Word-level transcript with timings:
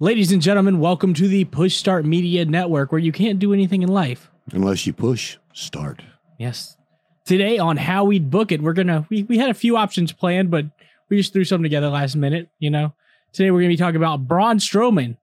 Ladies 0.00 0.32
and 0.32 0.42
gentlemen, 0.42 0.80
welcome 0.80 1.14
to 1.14 1.28
the 1.28 1.44
Push 1.44 1.76
Start 1.76 2.04
Media 2.04 2.44
Network, 2.44 2.90
where 2.90 3.00
you 3.00 3.12
can't 3.12 3.38
do 3.38 3.52
anything 3.52 3.82
in 3.82 3.88
life. 3.88 4.28
Unless 4.50 4.88
you 4.88 4.92
push, 4.92 5.38
start. 5.52 6.02
Yes. 6.36 6.76
Today 7.24 7.58
on 7.58 7.76
how 7.76 8.02
we'd 8.02 8.28
book 8.28 8.50
it, 8.50 8.60
we're 8.60 8.72
gonna 8.72 9.06
we, 9.08 9.22
we 9.22 9.38
had 9.38 9.50
a 9.50 9.54
few 9.54 9.76
options 9.76 10.10
planned, 10.10 10.50
but 10.50 10.66
we 11.08 11.16
just 11.16 11.32
threw 11.32 11.44
something 11.44 11.62
together 11.62 11.90
last 11.90 12.16
minute, 12.16 12.48
you 12.58 12.70
know. 12.70 12.92
Today 13.32 13.52
we're 13.52 13.60
gonna 13.60 13.68
be 13.68 13.76
talking 13.76 13.94
about 13.94 14.26
Braun 14.26 14.58
Strowman 14.58 15.16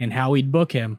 and 0.00 0.12
how 0.12 0.30
we'd 0.30 0.50
book 0.50 0.72
him 0.72 0.98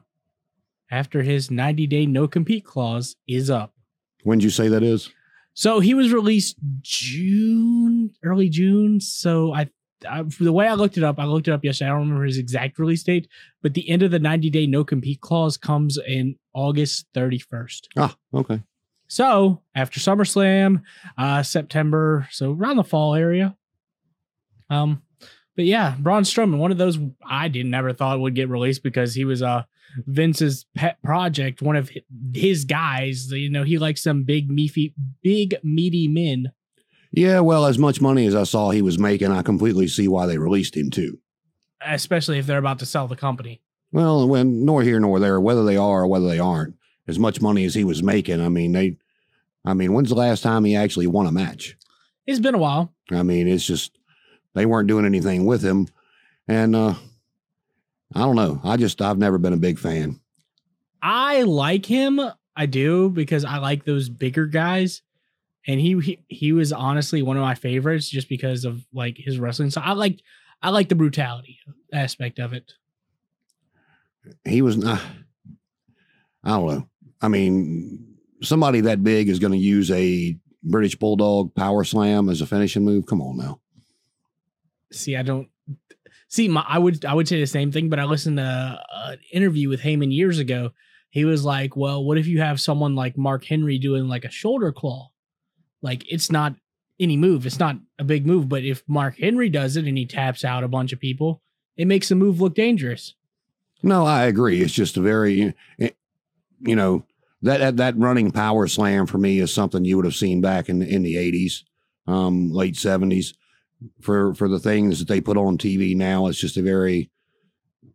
after 0.90 1.22
his 1.22 1.50
90 1.50 1.86
day 1.88 2.06
no 2.06 2.26
compete 2.26 2.64
clause 2.64 3.16
is 3.28 3.50
up. 3.50 3.74
When 4.22 4.38
did 4.38 4.44
you 4.44 4.50
say 4.50 4.68
that 4.68 4.82
is? 4.82 5.10
So 5.52 5.80
he 5.80 5.92
was 5.92 6.14
released 6.14 6.56
June, 6.80 8.14
early 8.24 8.48
June. 8.48 9.00
So 9.00 9.52
I, 9.52 9.68
I, 10.08 10.22
the 10.40 10.52
way 10.52 10.68
I 10.68 10.74
looked 10.74 10.96
it 10.96 11.04
up, 11.04 11.18
I 11.18 11.24
looked 11.24 11.48
it 11.48 11.52
up 11.52 11.64
yesterday. 11.64 11.90
I 11.90 11.92
don't 11.92 12.00
remember 12.00 12.24
his 12.24 12.38
exact 12.38 12.78
release 12.78 13.02
date, 13.02 13.28
but 13.62 13.74
the 13.74 13.88
end 13.88 14.02
of 14.02 14.10
the 14.10 14.18
90 14.18 14.50
day 14.50 14.66
no 14.66 14.84
compete 14.84 15.20
clause 15.20 15.56
comes 15.56 15.98
in 16.06 16.36
August 16.54 17.06
31st. 17.14 17.88
Ah, 17.96 18.16
okay. 18.34 18.62
So 19.08 19.60
after 19.74 20.00
SummerSlam, 20.00 20.82
uh, 21.18 21.42
September, 21.42 22.26
so 22.30 22.52
around 22.52 22.76
the 22.76 22.84
fall 22.84 23.14
area. 23.14 23.56
Um, 24.70 25.02
but 25.54 25.66
yeah, 25.66 25.96
Braun 25.98 26.22
Strowman, 26.22 26.58
one 26.58 26.72
of 26.72 26.78
those 26.78 26.98
I 27.24 27.48
didn't 27.48 27.70
never 27.70 27.92
thought 27.92 28.20
would 28.20 28.34
get 28.34 28.48
released 28.48 28.82
because 28.82 29.14
he 29.14 29.26
was 29.26 29.42
uh 29.42 29.64
Vince's 30.06 30.64
pet 30.74 31.02
project, 31.02 31.60
one 31.60 31.76
of 31.76 31.90
his 32.34 32.64
guys. 32.64 33.30
You 33.30 33.50
know, 33.50 33.62
he 33.62 33.78
likes 33.78 34.02
some 34.02 34.24
big 34.24 34.50
meaty, 34.50 34.94
big 35.22 35.56
meaty 35.62 36.08
men. 36.08 36.52
Yeah, 37.12 37.40
well, 37.40 37.66
as 37.66 37.78
much 37.78 38.00
money 38.00 38.26
as 38.26 38.34
I 38.34 38.44
saw 38.44 38.70
he 38.70 38.82
was 38.82 38.98
making, 38.98 39.30
I 39.30 39.42
completely 39.42 39.86
see 39.86 40.08
why 40.08 40.26
they 40.26 40.38
released 40.38 40.76
him 40.76 40.90
too. 40.90 41.18
especially 41.84 42.38
if 42.38 42.46
they're 42.46 42.58
about 42.58 42.78
to 42.78 42.86
sell 42.86 43.06
the 43.08 43.16
company. 43.16 43.60
Well, 43.92 44.26
when 44.28 44.64
nor 44.64 44.82
here 44.82 44.98
nor 45.00 45.18
there, 45.20 45.40
whether 45.40 45.64
they 45.64 45.76
are 45.76 46.02
or 46.02 46.06
whether 46.06 46.26
they 46.26 46.38
aren't, 46.38 46.74
as 47.08 47.18
much 47.18 47.40
money 47.42 47.64
as 47.64 47.74
he 47.74 47.84
was 47.84 48.02
making, 48.02 48.40
I 48.40 48.48
mean, 48.48 48.72
they, 48.72 48.96
I 49.64 49.74
mean, 49.74 49.92
when's 49.92 50.08
the 50.08 50.14
last 50.14 50.42
time 50.42 50.64
he 50.64 50.74
actually 50.76 51.06
won 51.08 51.26
a 51.26 51.32
match? 51.32 51.76
It's 52.26 52.40
been 52.40 52.54
a 52.54 52.58
while. 52.58 52.94
I 53.10 53.22
mean, 53.22 53.48
it's 53.48 53.66
just 53.66 53.98
they 54.54 54.64
weren't 54.64 54.88
doing 54.88 55.04
anything 55.04 55.44
with 55.44 55.62
him, 55.62 55.88
and 56.48 56.74
uh 56.76 56.94
I 58.14 58.20
don't 58.20 58.36
know. 58.36 58.60
I 58.62 58.76
just 58.76 59.02
I've 59.02 59.18
never 59.18 59.38
been 59.38 59.52
a 59.54 59.58
big 59.58 59.78
fan. 59.78 60.20
I 61.02 61.42
like 61.42 61.84
him. 61.84 62.20
I 62.54 62.66
do 62.66 63.08
because 63.10 63.44
I 63.44 63.58
like 63.58 63.84
those 63.84 64.08
bigger 64.08 64.46
guys. 64.46 65.02
And 65.66 65.80
he, 65.80 65.98
he 66.00 66.18
he 66.28 66.52
was 66.52 66.72
honestly 66.72 67.22
one 67.22 67.36
of 67.36 67.42
my 67.42 67.54
favorites 67.54 68.08
just 68.08 68.28
because 68.28 68.64
of 68.64 68.84
like 68.92 69.16
his 69.16 69.38
wrestling. 69.38 69.70
So 69.70 69.80
I 69.80 69.92
like 69.92 70.20
I 70.60 70.70
like 70.70 70.88
the 70.88 70.94
brutality 70.94 71.58
aspect 71.92 72.38
of 72.38 72.52
it. 72.52 72.72
He 74.44 74.62
was 74.62 74.76
not. 74.76 75.00
I 76.44 76.50
don't 76.50 76.66
know. 76.66 76.88
I 77.20 77.28
mean, 77.28 78.16
somebody 78.42 78.80
that 78.82 79.04
big 79.04 79.28
is 79.28 79.38
going 79.38 79.52
to 79.52 79.58
use 79.58 79.90
a 79.90 80.36
British 80.62 80.96
Bulldog 80.96 81.54
power 81.54 81.84
slam 81.84 82.28
as 82.28 82.40
a 82.40 82.46
finishing 82.46 82.84
move. 82.84 83.06
Come 83.06 83.20
on 83.20 83.36
now. 83.36 83.60
See, 84.92 85.16
I 85.16 85.22
don't 85.22 85.48
see 86.28 86.48
my 86.48 86.64
I 86.66 86.78
would 86.78 87.04
I 87.04 87.14
would 87.14 87.28
say 87.28 87.40
the 87.40 87.46
same 87.46 87.70
thing, 87.70 87.88
but 87.88 87.98
I 87.98 88.04
listened 88.04 88.38
to 88.38 88.42
uh, 88.42 89.10
an 89.12 89.18
interview 89.32 89.68
with 89.68 89.80
Heyman 89.80 90.12
years 90.12 90.38
ago. 90.38 90.70
He 91.10 91.24
was 91.24 91.44
like, 91.44 91.76
"Well, 91.76 92.04
what 92.04 92.18
if 92.18 92.26
you 92.26 92.40
have 92.40 92.60
someone 92.60 92.94
like 92.94 93.18
Mark 93.18 93.44
Henry 93.44 93.78
doing 93.78 94.08
like 94.08 94.24
a 94.24 94.30
shoulder 94.30 94.72
claw? 94.72 95.11
Like 95.82 96.04
it's 96.10 96.30
not 96.30 96.54
any 96.98 97.16
move. 97.16 97.44
It's 97.44 97.58
not 97.58 97.76
a 97.98 98.04
big 98.04 98.26
move, 98.26 98.48
but 98.48 98.64
if 98.64 98.82
Mark 98.86 99.18
Henry 99.18 99.48
does 99.48 99.76
it 99.76 99.86
and 99.86 99.98
he 99.98 100.06
taps 100.06 100.44
out 100.44 100.64
a 100.64 100.68
bunch 100.68 100.92
of 100.92 101.00
people, 101.00 101.42
it 101.76 101.86
makes 101.86 102.08
the 102.08 102.14
move 102.14 102.40
look 102.40 102.54
dangerous." 102.54 103.14
No, 103.82 104.06
I 104.06 104.24
agree. 104.26 104.62
It's 104.62 104.72
just 104.72 104.96
a 104.96 105.00
very, 105.00 105.54
eh, 105.80 105.90
you 106.60 106.76
know, 106.76 107.04
that 107.42 107.58
that, 107.58 107.76
that 107.78 107.98
running 107.98 108.30
power 108.30 108.68
slam 108.68 109.06
for 109.06 109.18
me 109.18 109.40
is 109.40 109.52
something 109.52 109.84
you 109.84 109.96
would 109.96 110.04
have 110.04 110.14
seen 110.14 110.40
back 110.40 110.68
in 110.68 110.82
in 110.82 111.02
the 111.02 111.16
eighties, 111.16 111.64
um, 112.06 112.52
late 112.52 112.76
seventies. 112.76 113.34
For 114.00 114.32
for 114.34 114.48
the 114.48 114.60
things 114.60 115.00
that 115.00 115.08
they 115.08 115.20
put 115.20 115.36
on 115.36 115.58
TV 115.58 115.96
now, 115.96 116.28
it's 116.28 116.38
just 116.38 116.56
a 116.56 116.62
very, 116.62 117.10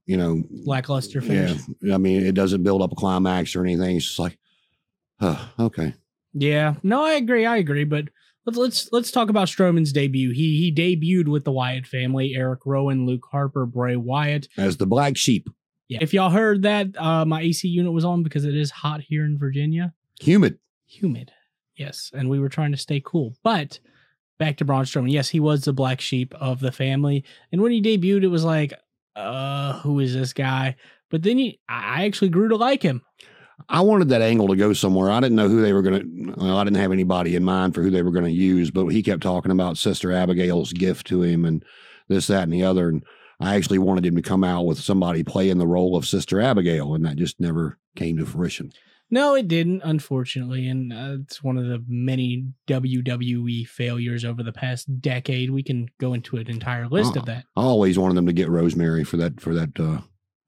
you 0.06 0.18
know, 0.18 0.44
Lackluster 0.66 1.22
finish. 1.22 1.62
yeah. 1.82 1.96
I 1.96 1.98
mean, 1.98 2.26
it 2.26 2.36
doesn't 2.36 2.64
build 2.64 2.82
up 2.82 2.92
a 2.92 2.96
climax 2.96 3.56
or 3.56 3.64
anything. 3.64 3.96
It's 3.96 4.08
just 4.08 4.20
like, 4.20 4.38
huh, 5.22 5.38
okay. 5.58 5.94
Yeah, 6.40 6.76
no, 6.84 7.04
I 7.04 7.14
agree. 7.14 7.46
I 7.46 7.58
agree. 7.58 7.84
But 7.84 8.10
let's 8.46 8.58
let's 8.58 8.90
let's 8.92 9.12
talk 9.12 9.30
about 9.30 9.48
Strowman's 9.48 9.92
debut. 9.92 10.32
He 10.32 10.58
he 10.60 10.74
debuted 10.74 11.28
with 11.28 11.44
the 11.44 11.52
Wyatt 11.52 11.88
family: 11.88 12.36
Eric 12.36 12.60
Rowan, 12.66 13.06
Luke 13.06 13.26
Harper, 13.32 13.66
Bray 13.66 13.96
Wyatt. 13.96 14.48
As 14.58 14.78
the 14.78 14.86
black 14.86 15.18
sheep, 15.18 15.50
Yeah. 15.88 16.00
If 16.02 16.14
y'all 16.14 16.30
heard 16.30 16.62
that, 16.64 16.88
uh, 16.98 17.26
my 17.26 17.42
AC 17.42 17.68
unit 17.68 17.92
was 17.92 18.06
on 18.06 18.24
because 18.24 18.46
it 18.46 18.56
is 18.56 18.72
hot 18.72 19.02
here 19.02 19.26
in 19.26 19.38
Virginia, 19.38 19.94
humid. 20.20 20.60
humid. 20.86 21.32
Yes, 21.76 22.12
and 22.14 22.30
we 22.30 22.40
were 22.40 22.50
trying 22.50 22.72
to 22.72 22.78
stay 22.78 23.02
cool. 23.04 23.36
But 23.44 23.80
back 24.38 24.58
to 24.58 24.66
Braun 24.66 24.86
Strowman. 24.86 25.12
Yes, 25.12 25.30
he 25.30 25.40
was 25.40 25.64
the 25.64 25.74
black 25.74 26.02
sheep 26.02 26.34
of 26.40 26.60
the 26.60 26.72
family, 26.72 27.24
and 27.52 27.62
when 27.62 27.72
he 27.72 27.82
debuted, 27.82 28.24
it 28.24 28.28
was 28.28 28.44
like, 28.44 28.74
uh, 29.16 29.80
who 29.80 30.00
is 30.00 30.14
this 30.14 30.34
guy? 30.34 30.76
But 31.10 31.24
then 31.24 31.38
he, 31.38 31.60
I 31.70 32.06
actually 32.06 32.30
grew 32.30 32.50
to 32.50 32.56
like 32.58 32.84
him. 32.84 33.02
I 33.70 33.82
wanted 33.82 34.10
that 34.10 34.22
angle 34.22 34.48
to 34.48 34.56
go 34.56 34.72
somewhere. 34.74 35.12
I 35.12 35.20
didn't 35.20 35.36
know 35.36 35.50
who 35.50 35.62
they 35.62 35.74
were 35.74 35.82
going 35.82 36.02
to. 36.02 36.34
Well, 36.38 36.58
I 36.58 36.64
didn't 36.64 36.78
have 36.78 36.92
anybody 36.94 37.36
in 37.36 37.44
mind 37.44 37.76
for 37.76 37.82
who 37.84 37.90
they 37.90 38.02
were 38.02 38.12
going 38.12 38.26
to 38.26 38.32
use, 38.32 38.72
but 38.72 38.88
he 38.88 39.04
kept 39.04 39.22
talking 39.24 39.52
about 39.52 39.78
Sister 39.78 40.12
Abigail's 40.12 40.72
gift 40.72 41.08
to 41.08 41.22
him 41.22 41.44
and 41.44 41.64
this, 42.08 42.28
that, 42.28 42.44
and 42.44 42.54
the 42.54 42.64
other. 42.64 42.88
And 42.88 43.04
I 43.42 43.56
actually 43.56 43.80
wanted 43.80 44.06
him 44.06 44.16
to 44.16 44.22
come 44.22 44.44
out 44.44 44.66
with 44.66 44.80
somebody 44.80 45.24
playing 45.24 45.58
the 45.58 45.68
role 45.68 45.98
of 45.98 46.08
Sister 46.08 46.40
Abigail, 46.40 46.94
and 46.96 47.06
that 47.06 47.18
just 47.18 47.40
never 47.42 47.78
came 47.96 48.18
to 48.18 48.26
fruition. 48.26 48.72
No, 49.10 49.36
it 49.36 49.48
didn't, 49.48 49.82
unfortunately, 49.86 50.68
and 50.68 50.92
uh, 50.92 51.18
it's 51.22 51.42
one 51.42 51.58
of 51.58 51.66
the 51.66 51.82
many 51.88 52.46
WWE 52.68 53.66
failures 53.68 54.26
over 54.26 54.44
the 54.44 54.52
past 54.52 55.02
decade. 55.02 55.50
We 55.50 55.64
can 55.64 55.88
go 55.98 56.14
into 56.14 56.36
an 56.38 56.48
entire 56.50 56.88
list 56.88 57.16
of 57.16 57.24
Uh, 57.24 57.26
that. 57.26 57.46
I 57.56 57.62
always 57.64 57.98
wanted 57.98 58.16
them 58.16 58.26
to 58.28 58.34
get 58.34 58.50
Rosemary 58.50 59.04
for 59.06 59.16
that 59.18 59.40
for 59.40 59.54
that 59.54 59.80
uh, 59.80 60.00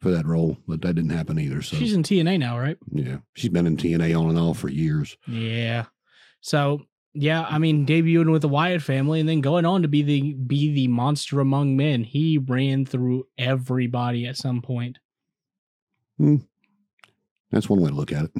for 0.01 0.11
that 0.11 0.25
role, 0.25 0.57
but 0.67 0.81
that 0.81 0.93
didn't 0.95 1.11
happen 1.11 1.39
either. 1.39 1.61
So 1.61 1.77
She's 1.77 1.93
in 1.93 2.03
TNA 2.03 2.39
now, 2.39 2.57
right? 2.57 2.77
yeah, 2.91 3.17
she's 3.35 3.49
been 3.49 3.67
in 3.67 3.77
TNA 3.77 4.19
on 4.19 4.29
and 4.29 4.39
off 4.39 4.59
for 4.59 4.69
years. 4.69 5.17
Yeah. 5.27 5.85
So 6.41 6.81
yeah, 7.13 7.45
I 7.49 7.57
mean, 7.57 7.85
debuting 7.85 8.31
with 8.31 8.41
the 8.43 8.47
Wyatt 8.47 8.81
family 8.81 9.19
and 9.19 9.27
then 9.27 9.41
going 9.41 9.65
on 9.65 9.81
to 9.81 9.87
be 9.87 10.01
the 10.01 10.33
be 10.33 10.73
the 10.73 10.87
monster 10.87 11.39
among 11.39 11.75
men. 11.75 12.03
He 12.03 12.37
ran 12.37 12.85
through 12.85 13.27
everybody 13.37 14.25
at 14.25 14.37
some 14.37 14.61
point. 14.61 14.99
Hmm. 16.17 16.37
That's 17.51 17.67
one 17.69 17.81
way 17.81 17.89
to 17.89 17.95
look 17.95 18.11
at 18.11 18.25
it. 18.25 18.31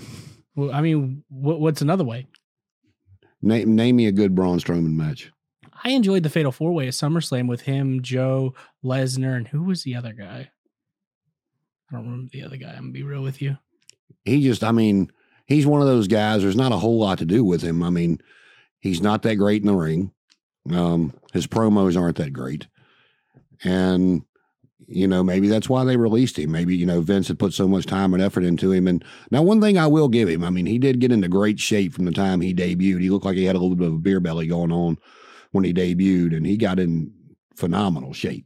Well, 0.56 0.72
I 0.72 0.82
mean, 0.82 1.24
what, 1.30 1.60
what's 1.60 1.82
another 1.82 2.04
way? 2.04 2.28
Name 3.42 3.76
name 3.76 3.96
me 3.96 4.08
a 4.08 4.12
good 4.12 4.36
Braun 4.36 4.60
Strowman 4.60 4.94
match. 4.94 5.32
I 5.84 5.92
enjoyed 5.92 6.24
the 6.24 6.30
Fatal 6.30 6.52
Four 6.52 6.74
Way 6.74 6.88
at 6.88 6.94
SummerSlam 6.94 7.48
with 7.48 7.62
him, 7.62 8.02
Joe 8.02 8.54
Lesnar, 8.84 9.38
and 9.38 9.48
who 9.48 9.64
was 9.64 9.84
the 9.84 9.96
other 9.96 10.12
guy? 10.14 10.52
I 11.92 11.96
don't 11.96 12.06
remember 12.06 12.30
the 12.32 12.44
other 12.44 12.58
guy. 12.58 12.70
I'm 12.70 12.84
gonna 12.84 12.92
be 12.92 13.04
real 13.04 13.24
with 13.24 13.42
you. 13.42 13.58
he 14.24 14.44
just, 14.44 14.64
I 14.64 14.72
mean, 14.72 15.12
he's 15.46 15.66
one 15.66 15.82
of 15.82 15.88
those 15.88 16.08
guys. 16.08 16.42
There's 16.42 16.56
not 16.56 16.72
a 16.72 16.78
whole 16.78 17.00
lot 17.00 17.18
to 17.20 17.26
do 17.26 17.44
with 17.44 17.62
him. 17.62 17.84
I 17.84 17.90
mean, 17.90 18.22
he's 18.80 19.02
not 19.02 19.24
that 19.24 19.36
great 19.36 19.62
in 19.62 19.68
the 19.68 19.76
ring. 19.76 20.12
Um, 20.72 21.14
his 21.34 21.48
promos 21.48 22.00
aren't 22.00 22.18
that 22.18 22.34
great, 22.34 22.68
and 23.64 24.24
you 24.88 25.08
know 25.08 25.24
maybe 25.24 25.48
that's 25.48 25.70
why 25.70 25.84
they 25.84 25.98
released 25.98 26.38
him. 26.38 26.52
Maybe 26.52 26.76
you 26.76 26.86
know 26.86 27.02
Vince 27.02 27.28
had 27.28 27.40
put 27.40 27.54
so 27.54 27.68
much 27.68 27.86
time 27.86 28.14
and 28.14 28.22
effort 28.22 28.44
into 28.44 28.72
him. 28.72 28.88
And 28.88 29.04
now 29.32 29.42
one 29.42 29.62
thing 29.62 29.78
I 29.78 29.88
will 29.88 30.10
give 30.10 30.30
him, 30.30 30.44
I 30.44 30.50
mean, 30.52 30.68
he 30.68 30.78
did 30.78 31.00
get 31.00 31.12
into 31.12 31.28
great 31.28 31.60
shape 31.60 31.94
from 31.94 32.06
the 32.06 32.12
time 32.12 32.42
he 32.42 32.54
debuted. 32.54 33.02
He 33.02 33.10
looked 33.10 33.26
like 33.26 33.38
he 33.38 33.46
had 33.46 33.56
a 33.56 33.60
little 33.60 33.76
bit 33.76 33.88
of 33.88 33.96
a 33.96 34.00
beer 34.00 34.20
belly 34.20 34.48
going 34.48 34.72
on 34.72 34.98
when 35.52 35.64
he 35.64 35.74
debuted, 35.74 36.36
and 36.36 36.46
he 36.46 36.58
got 36.58 36.80
in 36.80 37.12
phenomenal 37.56 38.14
shape. 38.14 38.46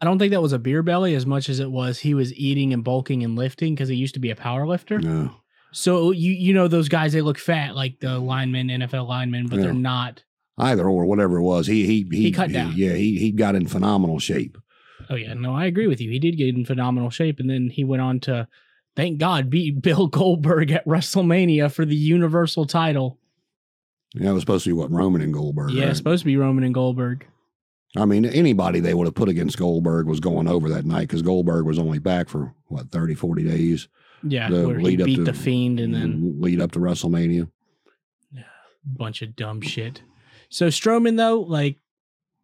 I 0.00 0.06
don't 0.06 0.18
think 0.18 0.32
that 0.32 0.42
was 0.42 0.52
a 0.52 0.58
beer 0.58 0.82
belly 0.82 1.14
as 1.14 1.26
much 1.26 1.48
as 1.48 1.60
it 1.60 1.70
was 1.70 1.98
he 1.98 2.14
was 2.14 2.32
eating 2.34 2.72
and 2.72 2.82
bulking 2.82 3.22
and 3.22 3.36
lifting 3.36 3.74
because 3.74 3.88
he 3.88 3.96
used 3.96 4.14
to 4.14 4.20
be 4.20 4.30
a 4.30 4.36
power 4.36 4.66
lifter. 4.66 4.98
No. 4.98 5.34
So 5.72 6.10
you 6.10 6.32
you 6.32 6.52
know 6.52 6.68
those 6.68 6.88
guys 6.88 7.12
they 7.12 7.20
look 7.20 7.38
fat 7.38 7.74
like 7.76 8.00
the 8.00 8.18
linemen, 8.18 8.68
NFL 8.68 9.06
linemen, 9.08 9.46
but 9.46 9.60
they're 9.60 9.72
not. 9.72 10.24
Either 10.58 10.86
or 10.86 11.06
whatever 11.06 11.38
it 11.38 11.42
was, 11.42 11.66
he 11.66 11.86
he 11.86 12.06
he, 12.10 12.22
He 12.24 12.32
cut 12.32 12.52
down. 12.52 12.74
Yeah, 12.76 12.92
he 12.92 13.18
he 13.18 13.30
got 13.30 13.54
in 13.54 13.66
phenomenal 13.66 14.18
shape. 14.18 14.58
Oh 15.08 15.14
yeah, 15.14 15.34
no, 15.34 15.54
I 15.54 15.66
agree 15.66 15.86
with 15.86 16.00
you. 16.00 16.10
He 16.10 16.18
did 16.18 16.36
get 16.36 16.54
in 16.54 16.64
phenomenal 16.64 17.10
shape, 17.10 17.40
and 17.40 17.48
then 17.48 17.70
he 17.70 17.84
went 17.84 18.02
on 18.02 18.20
to, 18.20 18.46
thank 18.96 19.18
God, 19.18 19.48
beat 19.48 19.80
Bill 19.82 20.06
Goldberg 20.06 20.70
at 20.70 20.86
WrestleMania 20.86 21.72
for 21.72 21.84
the 21.84 21.96
Universal 21.96 22.66
title. 22.66 23.18
Yeah, 24.14 24.30
it 24.30 24.32
was 24.32 24.42
supposed 24.42 24.64
to 24.64 24.70
be 24.70 24.74
what 24.74 24.90
Roman 24.90 25.22
and 25.22 25.32
Goldberg. 25.32 25.70
Yeah, 25.70 25.86
right? 25.86 25.96
supposed 25.96 26.22
to 26.22 26.26
be 26.26 26.36
Roman 26.36 26.64
and 26.64 26.74
Goldberg. 26.74 27.26
I 27.96 28.04
mean, 28.04 28.24
anybody 28.24 28.78
they 28.80 28.94
would 28.94 29.06
have 29.06 29.14
put 29.14 29.28
against 29.28 29.58
Goldberg 29.58 30.06
was 30.06 30.20
going 30.20 30.46
over 30.46 30.68
that 30.68 30.84
night 30.84 31.08
because 31.08 31.22
Goldberg 31.22 31.64
was 31.66 31.78
only 31.78 31.98
back 31.98 32.28
for 32.28 32.54
what 32.66 32.90
30, 32.90 33.14
40 33.14 33.42
days. 33.44 33.88
Yeah, 34.22 34.48
The 34.50 34.66
where 34.68 34.78
he 34.78 34.84
lead 34.84 35.00
up 35.00 35.06
beat 35.06 35.16
to- 35.16 35.24
the 35.24 35.32
Fiend 35.32 35.80
and 35.80 35.94
then 35.94 36.36
lead 36.40 36.60
up 36.60 36.72
to 36.72 36.78
WrestleMania. 36.78 37.50
Yeah, 38.32 38.42
bunch 38.84 39.22
of 39.22 39.34
dumb 39.34 39.60
shit. 39.60 40.02
So 40.50 40.68
Strowman 40.68 41.16
though, 41.16 41.40
like 41.40 41.76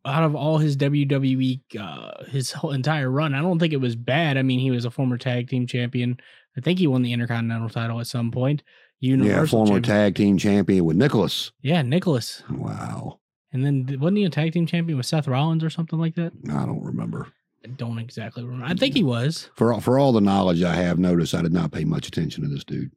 out 0.05 0.23
of 0.25 0.35
all 0.35 0.59
his 0.59 0.77
WWE, 0.77 1.61
uh, 1.79 2.25
his 2.27 2.53
whole 2.53 2.71
entire 2.73 3.11
run, 3.11 3.35
I 3.35 3.41
don't 3.43 3.59
think 3.59 3.73
it 3.73 3.81
was 3.81 3.95
bad. 3.97 4.37
I 4.39 4.43
mean, 4.43 4.59
he 4.61 4.71
was 4.71 4.85
a 4.85 4.91
former 4.91 5.19
tag 5.19 5.49
team 5.49 5.67
champion. 5.67 6.19
I 6.57 6.61
think 6.61 6.79
he 6.79 6.87
won 6.87 7.03
the 7.03 7.13
Intercontinental 7.13 7.69
title 7.69 8.01
at 8.01 8.07
some 8.07 8.31
point. 8.31 8.63
Universal 9.01 9.37
yeah, 9.43 9.47
former 9.47 9.67
champion. 9.81 9.83
tag 9.83 10.15
team 10.15 10.39
champion 10.39 10.85
with 10.85 10.97
Nicholas. 10.97 11.53
Yeah, 11.61 11.83
Nicholas. 11.83 12.43
Wow. 12.51 13.19
And 13.65 13.65
then 13.89 13.99
wasn't 14.01 14.19
he 14.19 14.25
a 14.25 14.31
tag 14.31 14.53
team 14.53 14.67
champion 14.67 14.99
with 14.99 15.07
Seth 15.07 15.27
Rollins 15.27 15.65
or 15.65 15.71
something 15.71 15.99
like 15.99 16.15
that? 16.17 16.33
I 16.51 16.67
don't 16.67 16.83
remember. 16.85 17.29
I 17.65 17.69
don't 17.69 17.99
exactly 17.99 18.45
remember. 18.45 18.67
I 18.67 18.75
think 18.75 18.95
he 18.95 19.03
was. 19.03 19.49
For 19.57 19.73
all- 19.73 19.81
for 19.81 19.99
all 19.99 20.13
the 20.13 20.21
knowledge 20.21 20.63
I 20.63 20.75
have, 20.75 20.99
notice 20.99 21.33
I 21.33 21.41
did 21.43 21.53
not 21.55 21.73
pay 21.73 21.85
much 21.85 22.07
attention 22.07 22.43
to 22.45 22.49
this 22.51 22.65
dude. 22.65 22.91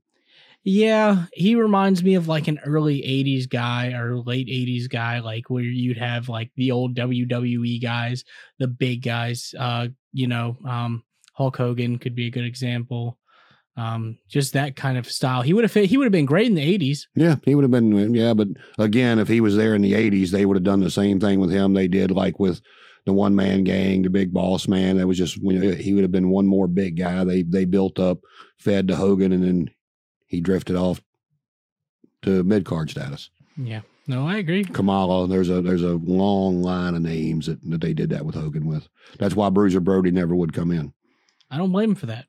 Yeah, 0.64 1.26
he 1.34 1.56
reminds 1.56 2.04
me 2.04 2.16
of 2.16 2.28
like 2.28 2.50
an 2.50 2.60
early 2.66 3.02
80s 3.02 3.50
guy 3.50 3.94
or 3.94 4.18
late 4.20 4.48
80s 4.48 4.90
guy, 4.90 5.20
like 5.20 5.50
where 5.50 5.64
you'd 5.64 5.98
have 5.98 6.28
like 6.28 6.52
the 6.58 6.72
old 6.72 6.96
WWE 6.96 7.82
guys, 7.82 8.26
the 8.60 8.68
big 8.68 9.02
guys. 9.02 9.56
Uh, 9.58 9.88
you 10.12 10.28
know, 10.28 10.58
um, 10.68 11.04
Hulk 11.34 11.56
Hogan 11.56 11.98
could 11.98 12.14
be 12.14 12.28
a 12.28 12.32
good 12.32 12.44
example. 12.44 13.18
Um, 13.80 14.18
just 14.28 14.54
that 14.54 14.76
kind 14.76 14.98
of 14.98 15.10
style. 15.10 15.42
He 15.42 15.54
would 15.54 15.64
have 15.64 15.72
fit, 15.72 15.90
he 15.90 15.96
would 15.96 16.04
have 16.04 16.12
been 16.12 16.26
great 16.26 16.48
in 16.48 16.56
the 16.56 16.78
80s. 16.78 17.04
Yeah, 17.16 17.36
he 17.46 17.56
would 17.56 17.64
have 17.64 17.72
been. 17.72 18.14
Yeah, 18.14 18.34
but 18.34 18.50
again, 18.78 19.20
if 19.20 19.30
he 19.30 19.40
was 19.40 19.56
there 19.56 19.74
in 19.74 19.82
the 19.82 19.94
'80s, 19.94 20.32
they 20.32 20.46
would 20.46 20.58
have 20.58 20.64
done 20.64 20.82
the 20.82 20.92
same 20.92 21.20
thing 21.20 21.40
with 21.40 21.50
him. 21.50 21.74
They 21.74 21.88
did 21.88 22.12
like 22.12 22.40
with 22.40 22.62
the 23.06 23.14
one 23.14 23.36
man 23.36 23.64
gang, 23.64 24.02
the 24.02 24.10
big 24.10 24.34
boss 24.34 24.68
man. 24.68 24.98
That 24.98 25.08
was 25.08 25.18
just 25.18 25.38
you 25.38 25.54
know, 25.54 25.72
he 25.72 25.94
would 25.94 26.04
have 26.04 26.12
been 26.12 26.30
one 26.30 26.46
more 26.46 26.68
big 26.68 26.98
guy. 26.98 27.24
They 27.24 27.44
they 27.44 27.64
built 27.64 28.00
up, 28.00 28.20
fed 28.58 28.90
to 28.90 28.98
Hogan, 28.98 29.32
and 29.32 29.44
then 29.44 29.70
he 30.28 30.42
drifted 30.42 30.76
off 30.76 31.02
to 32.24 32.44
mid 32.44 32.66
card 32.66 32.90
status. 32.90 33.30
Yeah. 33.56 33.82
No, 34.08 34.28
I 34.28 34.38
agree. 34.38 34.66
Kamala, 34.66 35.28
there's 35.28 35.50
a 35.50 35.62
there's 35.62 35.84
a 35.84 35.94
long 36.04 36.62
line 36.62 36.96
of 36.96 37.02
names 37.02 37.46
that, 37.46 37.62
that 37.70 37.80
they 37.80 37.94
did 37.94 38.10
that 38.10 38.26
with 38.26 38.36
Hogan 38.36 38.66
with. 38.66 38.90
That's 39.20 39.36
why 39.36 39.50
Bruiser 39.50 39.80
Brody 39.80 40.12
never 40.12 40.36
would 40.36 40.52
come 40.52 40.72
in. 40.72 40.94
I 41.52 41.58
don't 41.58 41.72
blame 41.72 41.92
him 41.92 41.96
for 41.96 42.08
that. 42.08 42.26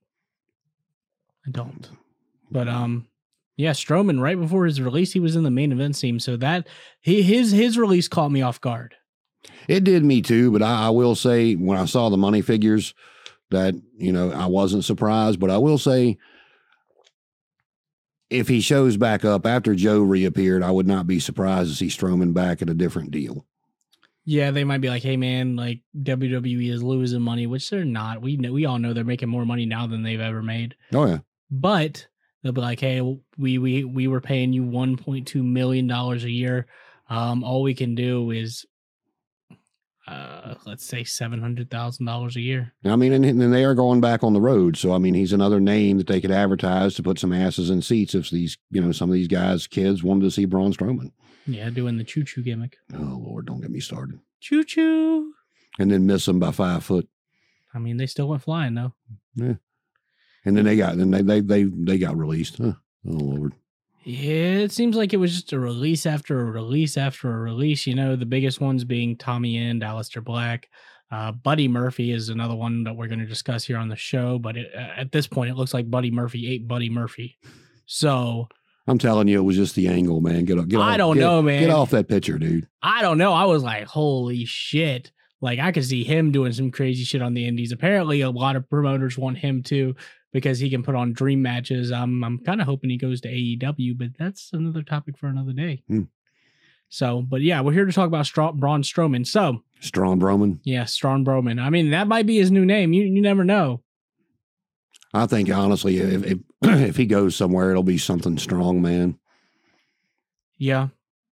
I 1.50 1.58
don't. 1.58 1.90
But 2.50 2.68
um 2.68 3.06
yeah, 3.56 3.72
Strowman 3.72 4.22
right 4.22 4.40
before 4.40 4.64
his 4.64 4.80
release, 4.80 5.12
he 5.12 5.20
was 5.20 5.36
in 5.36 5.42
the 5.42 5.50
main 5.50 5.70
event 5.70 5.98
team. 5.98 6.18
So 6.18 6.36
that 6.38 6.66
he, 7.00 7.22
his 7.22 7.50
his 7.50 7.76
release 7.76 8.08
caught 8.08 8.30
me 8.30 8.40
off 8.40 8.60
guard. 8.60 8.94
It 9.68 9.84
did 9.84 10.04
me 10.04 10.22
too, 10.22 10.50
but 10.50 10.62
I, 10.62 10.86
I 10.86 10.90
will 10.90 11.14
say 11.14 11.54
when 11.54 11.78
I 11.78 11.84
saw 11.84 12.08
the 12.08 12.16
money 12.16 12.42
figures 12.42 12.94
that, 13.50 13.74
you 13.96 14.12
know, 14.12 14.30
I 14.30 14.46
wasn't 14.46 14.84
surprised. 14.84 15.40
But 15.40 15.50
I 15.50 15.58
will 15.58 15.78
say 15.78 16.18
if 18.30 18.48
he 18.48 18.60
shows 18.60 18.96
back 18.96 19.24
up 19.24 19.44
after 19.44 19.74
Joe 19.74 20.00
reappeared, 20.00 20.62
I 20.62 20.70
would 20.70 20.86
not 20.86 21.06
be 21.06 21.20
surprised 21.20 21.70
to 21.70 21.76
see 21.76 21.88
Strowman 21.88 22.32
back 22.32 22.62
at 22.62 22.70
a 22.70 22.74
different 22.74 23.10
deal. 23.10 23.44
Yeah, 24.24 24.52
they 24.52 24.64
might 24.64 24.80
be 24.80 24.88
like, 24.88 25.02
"Hey, 25.02 25.16
man, 25.16 25.56
like 25.56 25.80
WWE 26.00 26.70
is 26.70 26.82
losing 26.82 27.22
money," 27.22 27.46
which 27.46 27.68
they're 27.68 27.84
not. 27.84 28.22
We 28.22 28.36
know, 28.36 28.52
we 28.52 28.64
all 28.64 28.78
know 28.78 28.92
they're 28.92 29.02
making 29.02 29.28
more 29.28 29.44
money 29.44 29.66
now 29.66 29.86
than 29.86 30.02
they've 30.02 30.20
ever 30.20 30.42
made. 30.42 30.76
Oh 30.94 31.06
yeah. 31.06 31.18
But 31.50 32.06
they'll 32.42 32.52
be 32.52 32.60
like, 32.60 32.80
"Hey, 32.80 33.00
we 33.38 33.58
we 33.58 33.84
we 33.84 34.06
were 34.08 34.20
paying 34.20 34.52
you 34.52 34.62
1.2 34.64 35.42
million 35.42 35.86
dollars 35.86 36.24
a 36.24 36.30
year. 36.30 36.66
Um, 37.08 37.42
all 37.42 37.62
we 37.62 37.74
can 37.74 37.96
do 37.96 38.30
is, 38.30 38.64
uh, 40.06 40.54
let's 40.64 40.84
say 40.84 41.02
seven 41.04 41.40
hundred 41.40 41.70
thousand 41.70 42.06
dollars 42.06 42.36
a 42.36 42.40
year." 42.40 42.72
I 42.84 42.96
mean, 42.96 43.12
and, 43.12 43.24
and 43.24 43.52
they 43.52 43.64
are 43.64 43.74
going 43.74 44.00
back 44.00 44.22
on 44.22 44.32
the 44.32 44.40
road. 44.40 44.76
So 44.76 44.92
I 44.92 44.98
mean, 44.98 45.14
he's 45.14 45.32
another 45.32 45.60
name 45.60 45.98
that 45.98 46.06
they 46.06 46.20
could 46.20 46.30
advertise 46.30 46.94
to 46.94 47.02
put 47.02 47.18
some 47.18 47.32
asses 47.32 47.70
in 47.70 47.82
seats 47.82 48.14
if 48.14 48.30
these, 48.30 48.56
you 48.70 48.80
know, 48.80 48.92
some 48.92 49.10
of 49.10 49.14
these 49.14 49.28
guys' 49.28 49.66
kids 49.66 50.02
wanted 50.02 50.22
to 50.22 50.30
see 50.30 50.44
Braun 50.44 50.72
Strowman. 50.72 51.12
Yeah, 51.46 51.70
doing 51.70 51.96
the 51.96 52.04
choo 52.04 52.24
choo 52.24 52.42
gimmick. 52.42 52.76
Oh 52.94 53.20
Lord, 53.24 53.46
don't 53.46 53.60
get 53.60 53.70
me 53.70 53.80
started. 53.80 54.20
Choo 54.40 54.62
choo. 54.64 55.32
And 55.78 55.90
then 55.90 56.06
miss 56.06 56.26
them 56.26 56.38
by 56.38 56.52
five 56.52 56.84
foot. 56.84 57.08
I 57.72 57.78
mean, 57.78 57.96
they 57.96 58.06
still 58.06 58.28
went 58.28 58.42
flying 58.42 58.74
though. 58.74 58.92
And 60.44 60.56
then 60.56 60.64
they 60.64 60.76
got 60.76 60.96
then 60.96 61.10
they 61.10 61.22
they 61.22 61.40
they, 61.40 61.64
they 61.64 61.98
got 61.98 62.16
released. 62.16 62.58
Huh. 62.58 62.72
Oh 63.06 63.10
Lord. 63.12 63.54
Yeah, 64.02 64.58
it 64.60 64.72
seems 64.72 64.96
like 64.96 65.12
it 65.12 65.18
was 65.18 65.34
just 65.34 65.52
a 65.52 65.58
release 65.58 66.06
after 66.06 66.40
a 66.40 66.44
release 66.44 66.96
after 66.96 67.30
a 67.30 67.38
release. 67.38 67.86
You 67.86 67.94
know, 67.94 68.16
the 68.16 68.24
biggest 68.26 68.60
ones 68.60 68.84
being 68.84 69.16
Tommy 69.16 69.58
End, 69.58 69.82
Aleister 69.82 70.24
Black. 70.24 70.68
Uh, 71.10 71.32
Buddy 71.32 71.68
Murphy 71.68 72.12
is 72.12 72.28
another 72.28 72.54
one 72.54 72.84
that 72.84 72.94
we're 72.96 73.08
going 73.08 73.18
to 73.18 73.26
discuss 73.26 73.64
here 73.64 73.76
on 73.76 73.88
the 73.88 73.96
show. 73.96 74.38
But 74.38 74.56
it, 74.56 74.72
at 74.72 75.12
this 75.12 75.26
point, 75.26 75.50
it 75.50 75.54
looks 75.56 75.74
like 75.74 75.90
Buddy 75.90 76.10
Murphy 76.10 76.50
ate 76.50 76.66
Buddy 76.66 76.88
Murphy. 76.88 77.36
So 77.84 78.48
I'm 78.86 78.98
telling 78.98 79.28
you, 79.28 79.38
it 79.40 79.42
was 79.42 79.56
just 79.56 79.74
the 79.74 79.88
angle, 79.88 80.20
man. 80.20 80.44
Get, 80.44 80.66
get 80.68 80.78
off. 80.80 80.86
I 80.86 80.96
don't 80.96 81.16
get- 81.16 81.20
know, 81.20 81.42
man. 81.42 81.60
Get 81.62 81.70
off 81.70 81.90
that 81.90 82.08
picture, 82.08 82.38
dude. 82.38 82.68
I 82.82 83.02
don't 83.02 83.18
know. 83.18 83.32
I 83.32 83.44
was 83.44 83.62
like, 83.62 83.86
holy 83.86 84.44
shit. 84.46 85.10
Like 85.42 85.58
I 85.58 85.72
could 85.72 85.84
see 85.84 86.04
him 86.04 86.32
doing 86.32 86.52
some 86.52 86.70
crazy 86.70 87.04
shit 87.04 87.22
on 87.22 87.34
the 87.34 87.46
indies. 87.46 87.72
Apparently 87.72 88.20
a 88.20 88.30
lot 88.30 88.56
of 88.56 88.68
promoters 88.68 89.16
want 89.18 89.38
him 89.38 89.62
too 89.62 89.96
because 90.32 90.58
he 90.58 90.70
can 90.70 90.82
put 90.82 90.94
on 90.94 91.12
dream 91.12 91.42
matches. 91.42 91.90
I'm 91.90 92.22
I'm 92.24 92.38
kind 92.38 92.60
of 92.60 92.66
hoping 92.66 92.90
he 92.90 92.96
goes 92.96 93.20
to 93.22 93.28
AEW, 93.28 93.98
but 93.98 94.08
that's 94.18 94.50
another 94.52 94.82
topic 94.82 95.18
for 95.18 95.26
another 95.26 95.52
day. 95.52 95.82
Hmm. 95.88 96.02
So, 96.88 97.22
but 97.22 97.40
yeah, 97.40 97.60
we're 97.60 97.72
here 97.72 97.84
to 97.84 97.92
talk 97.92 98.08
about 98.08 98.26
Stra- 98.26 98.52
Braun 98.52 98.82
Strowman. 98.82 99.24
So, 99.26 99.62
Strong 99.78 100.20
Broman. 100.20 100.58
yeah, 100.64 100.84
Strawn 100.84 101.24
Broman. 101.24 101.60
I 101.60 101.70
mean, 101.70 101.90
that 101.90 102.08
might 102.08 102.26
be 102.26 102.38
his 102.38 102.50
new 102.50 102.64
name. 102.64 102.92
You 102.92 103.04
you 103.04 103.22
never 103.22 103.44
know. 103.44 103.82
I 105.12 105.26
think 105.26 105.50
honestly, 105.50 105.98
if, 105.98 106.24
if 106.24 106.38
if 106.62 106.96
he 106.96 107.06
goes 107.06 107.36
somewhere, 107.36 107.70
it'll 107.70 107.82
be 107.82 107.98
something 107.98 108.38
strong, 108.38 108.82
man. 108.82 109.18
Yeah. 110.58 110.88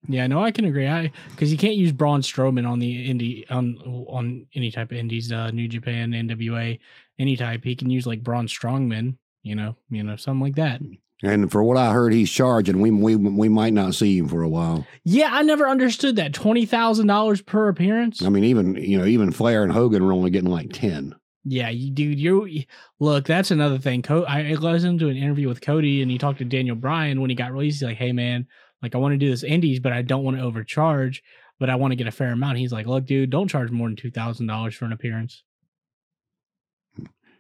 Yeah, 0.07 0.27
no, 0.27 0.41
I 0.41 0.51
can 0.51 0.65
agree. 0.65 0.88
I 0.88 1.11
because 1.31 1.51
you 1.51 1.57
can't 1.57 1.75
use 1.75 1.91
Braun 1.91 2.21
Strowman 2.21 2.69
on 2.69 2.79
the 2.79 3.09
indie 3.09 3.44
on 3.49 3.75
on 4.07 4.45
any 4.55 4.71
type 4.71 4.91
of 4.91 4.97
indies, 4.97 5.31
uh, 5.31 5.51
New 5.51 5.67
Japan, 5.67 6.11
NWA, 6.11 6.79
any 7.19 7.36
type. 7.38 7.64
He 7.64 7.75
can 7.75 7.90
use 7.90 8.08
like 8.08 8.24
Braun 8.24 8.48
Strongman, 8.48 9.18
you 9.44 9.56
know, 9.56 9.75
you 9.90 10.04
know, 10.04 10.16
something 10.16 10.42
like 10.42 10.56
that. 10.56 10.81
And 11.24 11.52
for 11.52 11.64
what 11.64 11.78
I 11.78 11.94
heard, 11.94 12.14
he's 12.14 12.31
charging. 12.31 12.80
We 12.80 12.92
we 12.92 13.16
we 13.16 13.50
might 13.50 13.74
not 13.74 13.96
see 13.96 14.18
him 14.18 14.28
for 14.28 14.44
a 14.44 14.50
while. 14.50 14.86
Yeah, 15.04 15.30
I 15.31 15.42
never 15.42 15.68
understood 15.68 16.16
that 16.18 16.34
twenty 16.34 16.66
thousand 16.66 17.08
dollars 17.08 17.42
per 17.42 17.69
appearance. 17.69 18.22
I 18.22 18.30
mean, 18.30 18.44
even 18.44 18.75
you 18.75 19.00
know, 19.00 19.06
even 19.06 19.31
Flair 19.31 19.64
and 19.64 19.72
Hogan 19.72 20.04
are 20.04 20.14
only 20.14 20.30
getting 20.30 20.52
like 20.52 20.72
ten. 20.72 21.16
Yeah, 21.44 21.69
you 21.69 21.92
dude, 21.92 22.19
you 22.19 22.66
look. 23.00 23.25
That's 23.25 23.50
another 23.52 23.80
thing. 23.80 24.04
Co- 24.04 24.25
I 24.25 24.50
I 24.50 24.54
listened 24.54 25.00
to 25.00 25.10
an 25.10 25.18
interview 25.18 25.48
with 25.48 25.62
Cody, 25.62 26.04
and 26.04 26.12
he 26.12 26.19
talked 26.19 26.38
to 26.40 26.46
Daniel 26.46 26.75
Bryan 26.75 27.19
when 27.19 27.31
he 27.31 27.36
got 27.36 27.52
released. 27.52 27.80
He's 27.80 27.88
like, 27.88 27.98
"Hey, 27.98 28.12
man, 28.12 28.46
like 28.84 28.94
I 28.94 29.00
want 29.00 29.14
to 29.14 29.18
do 29.18 29.30
this 29.31 29.44
indies, 29.44 29.80
but 29.80 29.94
I 29.94 30.04
don't 30.04 30.24
want 30.24 30.38
to 30.38 30.44
overcharge, 30.44 31.24
but 31.58 31.69
I 31.69 31.75
want 31.75 31.94
to 31.94 31.96
get 31.96 32.08
a 32.08 32.12
fair 32.12 32.31
amount." 32.31 32.60
He's 32.60 32.74
like, 32.74 32.86
"Look, 32.86 33.06
dude, 33.06 33.31
don't 33.31 33.48
charge 33.48 33.72
more 33.72 33.88
than 33.88 33.96
two 33.96 34.12
thousand 34.12 34.46
dollars 34.46 34.75
for 34.75 34.86
an 34.86 34.94
appearance." 34.94 35.44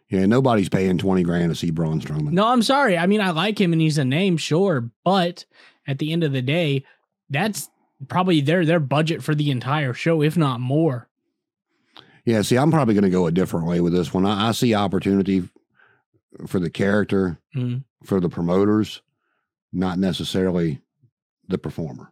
Yeah, 0.09 0.25
nobody's 0.25 0.69
paying 0.69 0.97
twenty 0.97 1.23
grand 1.23 1.49
to 1.51 1.55
see 1.55 1.69
Braun 1.71 1.99
Strowman. 1.99 2.31
No, 2.31 2.47
I'm 2.47 2.61
sorry. 2.63 2.97
I 2.97 3.07
mean, 3.07 3.19
I 3.21 3.31
like 3.31 3.59
him, 3.59 3.73
and 3.73 3.81
he's 3.81 3.97
a 3.97 4.05
name, 4.05 4.37
sure, 4.37 4.89
but 5.03 5.45
at 5.85 5.99
the 5.99 6.13
end 6.13 6.23
of 6.23 6.31
the 6.31 6.41
day, 6.41 6.85
that's 7.29 7.69
probably 8.07 8.39
their 8.41 8.65
their 8.65 8.79
budget 8.79 9.21
for 9.21 9.35
the 9.35 9.51
entire 9.51 9.93
show, 9.93 10.21
if 10.21 10.37
not 10.37 10.59
more. 10.61 11.09
Yeah, 12.23 12.41
see, 12.41 12.57
I'm 12.57 12.71
probably 12.71 12.93
going 12.93 13.03
to 13.03 13.09
go 13.09 13.25
a 13.27 13.31
different 13.31 13.67
way 13.67 13.79
with 13.81 13.93
this 13.93 14.13
one. 14.13 14.25
I, 14.25 14.49
I 14.49 14.51
see 14.51 14.73
opportunity 14.73 15.47
for 16.45 16.59
the 16.59 16.69
character, 16.69 17.39
Mhm. 17.55 17.83
for 18.03 18.19
the 18.19 18.29
promoters, 18.29 19.01
not 19.73 19.97
necessarily 19.97 20.79
the 21.47 21.57
performer. 21.57 22.11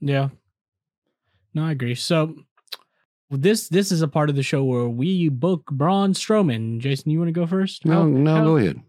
Yeah. 0.00 0.28
No, 1.54 1.64
I 1.64 1.72
agree. 1.72 1.94
So 1.94 2.34
this 3.30 3.68
this 3.68 3.90
is 3.92 4.02
a 4.02 4.08
part 4.08 4.30
of 4.30 4.36
the 4.36 4.42
show 4.42 4.64
where 4.64 4.88
we 4.88 5.28
book 5.28 5.64
Braun 5.70 6.12
Strowman. 6.12 6.78
Jason, 6.80 7.10
you 7.10 7.18
want 7.18 7.28
to 7.28 7.32
go 7.32 7.46
first? 7.46 7.84
No, 7.84 7.92
How- 8.02 8.04
no, 8.08 8.36
how- 8.36 8.44
go 8.44 8.56
ahead. 8.56 8.80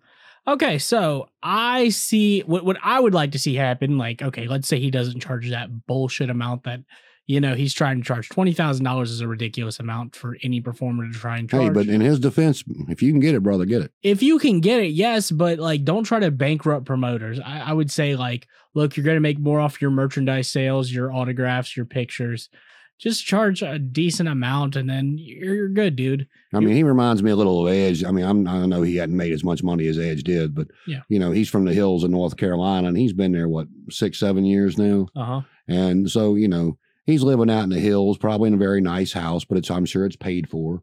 Okay, 0.47 0.77
so 0.77 1.27
I 1.41 1.89
see 1.89 2.41
what 2.41 2.63
what 2.63 2.77
I 2.83 2.99
would 2.99 3.13
like 3.15 3.31
to 3.31 3.39
see 3.39 3.55
happen. 3.55 3.97
Like, 3.97 4.21
okay, 4.21 4.47
let's 4.47 4.67
say 4.67 4.79
he 4.79 4.91
doesn't 4.91 5.19
charge 5.21 5.49
that 5.49 5.87
bullshit 5.87 6.29
amount 6.29 6.65
that 6.65 6.81
you 7.25 7.41
know 7.41 7.55
he's 7.55 7.73
trying 7.73 7.97
to 7.99 8.03
charge 8.05 8.29
twenty 8.29 8.53
thousand 8.53 8.85
dollars 8.85 9.09
is 9.09 9.21
a 9.21 9.27
ridiculous 9.27 9.79
amount 9.79 10.15
for 10.15 10.37
any 10.43 10.61
performer 10.61 11.07
to 11.11 11.17
try 11.17 11.39
and 11.39 11.49
charge. 11.49 11.63
Hey, 11.63 11.69
but 11.71 11.87
in 11.87 11.99
his 11.99 12.19
defense, 12.19 12.63
if 12.89 13.01
you 13.01 13.11
can 13.11 13.19
get 13.19 13.33
it, 13.33 13.41
brother, 13.41 13.65
get 13.65 13.81
it. 13.81 13.91
if 14.03 14.21
you 14.21 14.37
can 14.37 14.59
get 14.59 14.81
it, 14.81 14.89
yes, 14.91 15.31
but 15.31 15.57
like 15.57 15.83
don't 15.83 16.03
try 16.03 16.19
to 16.19 16.29
bankrupt 16.29 16.85
promoters. 16.85 17.39
I, 17.43 17.61
I 17.61 17.73
would 17.73 17.89
say 17.89 18.15
like, 18.15 18.45
look, 18.75 18.95
you're 18.95 19.05
gonna 19.05 19.19
make 19.21 19.39
more 19.39 19.59
off 19.59 19.81
your 19.81 19.89
merchandise 19.89 20.51
sales, 20.51 20.91
your 20.91 21.11
autographs, 21.11 21.75
your 21.75 21.87
pictures. 21.87 22.49
Just 22.97 23.25
charge 23.25 23.61
a 23.61 23.77
decent 23.77 24.29
amount, 24.29 24.75
and 24.77 24.89
then 24.89 25.17
you're, 25.19 25.67
good, 25.67 25.95
dude. 25.97 26.27
I 26.53 26.59
mean, 26.61 26.73
he 26.75 26.83
reminds 26.83 27.21
me 27.21 27.31
a 27.31 27.35
little 27.35 27.67
of 27.67 27.73
Edge. 27.73 28.03
I 28.05 28.11
mean, 28.11 28.23
I'm, 28.25 28.47
I 28.47 28.65
know 28.65 28.81
he 28.83 28.95
hadn't 28.95 29.17
made 29.17 29.33
as 29.33 29.43
much 29.43 29.61
money 29.63 29.87
as 29.87 29.99
Edge 29.99 30.23
did, 30.23 30.55
but 30.55 30.67
Yeah. 30.87 31.01
you 31.09 31.19
know, 31.19 31.31
he's 31.31 31.49
from 31.49 31.65
the 31.65 31.73
hills 31.73 32.03
of 32.05 32.11
North 32.11 32.37
Carolina, 32.37 32.87
and 32.87 32.97
he's 32.97 33.11
been 33.13 33.33
there 33.33 33.49
what 33.49 33.67
six, 33.89 34.17
seven 34.19 34.45
years 34.45 34.77
now, 34.77 35.07
Uh 35.15 35.25
huh. 35.25 35.41
and 35.67 36.09
so 36.09 36.35
you 36.35 36.47
know, 36.47 36.77
he's 37.05 37.21
living 37.21 37.49
out 37.49 37.63
in 37.65 37.69
the 37.69 37.79
hills, 37.81 38.17
probably 38.17 38.47
in 38.47 38.53
a 38.53 38.57
very 38.57 38.79
nice 38.79 39.11
house, 39.11 39.43
but 39.43 39.57
it's 39.57 39.69
I'm 39.69 39.85
sure 39.85 40.05
it's 40.05 40.15
paid 40.15 40.47
for, 40.49 40.81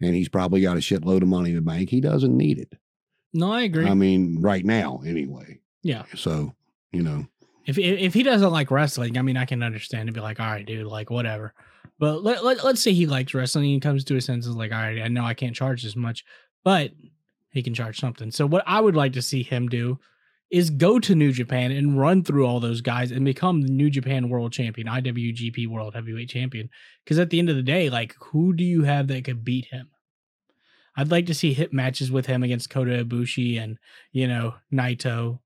and 0.00 0.14
he's 0.14 0.30
probably 0.30 0.62
got 0.62 0.78
a 0.78 0.80
shitload 0.80 1.20
of 1.20 1.28
money 1.28 1.50
in 1.50 1.56
the 1.56 1.62
bank. 1.62 1.90
He 1.90 2.00
doesn't 2.00 2.34
need 2.34 2.58
it. 2.58 2.72
No, 3.34 3.52
I 3.52 3.62
agree. 3.62 3.86
I 3.86 3.92
mean, 3.94 4.40
right 4.40 4.64
now, 4.64 5.02
anyway. 5.06 5.60
Yeah. 5.82 6.04
So 6.16 6.54
you 6.92 7.02
know, 7.02 7.26
if 7.66 7.78
if 7.78 8.14
he 8.14 8.22
doesn't 8.22 8.50
like 8.50 8.70
wrestling, 8.70 9.16
I 9.16 9.22
mean, 9.22 9.36
I 9.36 9.44
can 9.44 9.62
understand 9.62 10.08
and 10.08 10.14
be 10.14 10.20
like, 10.20 10.40
all 10.40 10.46
right, 10.46 10.66
dude, 10.66 10.86
like 10.86 11.10
whatever. 11.10 11.54
But 11.98 12.22
let, 12.22 12.44
let, 12.44 12.64
let's 12.64 12.82
say 12.82 12.92
he 12.92 13.06
likes 13.06 13.34
wrestling 13.34 13.72
and 13.72 13.82
comes 13.82 14.04
to 14.04 14.14
his 14.14 14.24
senses 14.24 14.56
like, 14.56 14.72
all 14.72 14.78
right, 14.78 15.00
I 15.00 15.08
know 15.08 15.24
I 15.24 15.34
can't 15.34 15.54
charge 15.54 15.84
as 15.84 15.94
much, 15.94 16.24
but 16.64 16.90
he 17.50 17.62
can 17.62 17.74
charge 17.74 18.00
something. 18.00 18.30
So 18.30 18.46
what 18.46 18.64
I 18.66 18.80
would 18.80 18.96
like 18.96 19.12
to 19.12 19.22
see 19.22 19.42
him 19.42 19.68
do 19.68 19.98
is 20.50 20.68
go 20.68 20.98
to 20.98 21.14
New 21.14 21.32
Japan 21.32 21.70
and 21.70 21.98
run 21.98 22.24
through 22.24 22.46
all 22.46 22.60
those 22.60 22.80
guys 22.80 23.10
and 23.10 23.24
become 23.24 23.62
the 23.62 23.70
New 23.70 23.88
Japan 23.88 24.28
World 24.28 24.52
Champion, 24.52 24.86
IWGP 24.86 25.66
World 25.68 25.94
Heavyweight 25.94 26.28
Champion. 26.28 26.68
Because 27.04 27.18
at 27.18 27.30
the 27.30 27.38
end 27.38 27.48
of 27.48 27.56
the 27.56 27.62
day, 27.62 27.88
like, 27.88 28.14
who 28.20 28.52
do 28.52 28.64
you 28.64 28.82
have 28.82 29.08
that 29.08 29.24
could 29.24 29.44
beat 29.44 29.66
him? 29.66 29.88
I'd 30.96 31.10
like 31.10 31.26
to 31.26 31.34
see 31.34 31.54
hit 31.54 31.72
matches 31.72 32.10
with 32.10 32.26
him 32.26 32.42
against 32.42 32.68
Kota 32.68 33.04
Ibushi 33.04 33.58
and 33.58 33.78
you 34.12 34.28
know 34.28 34.54
Naito, 34.72 35.38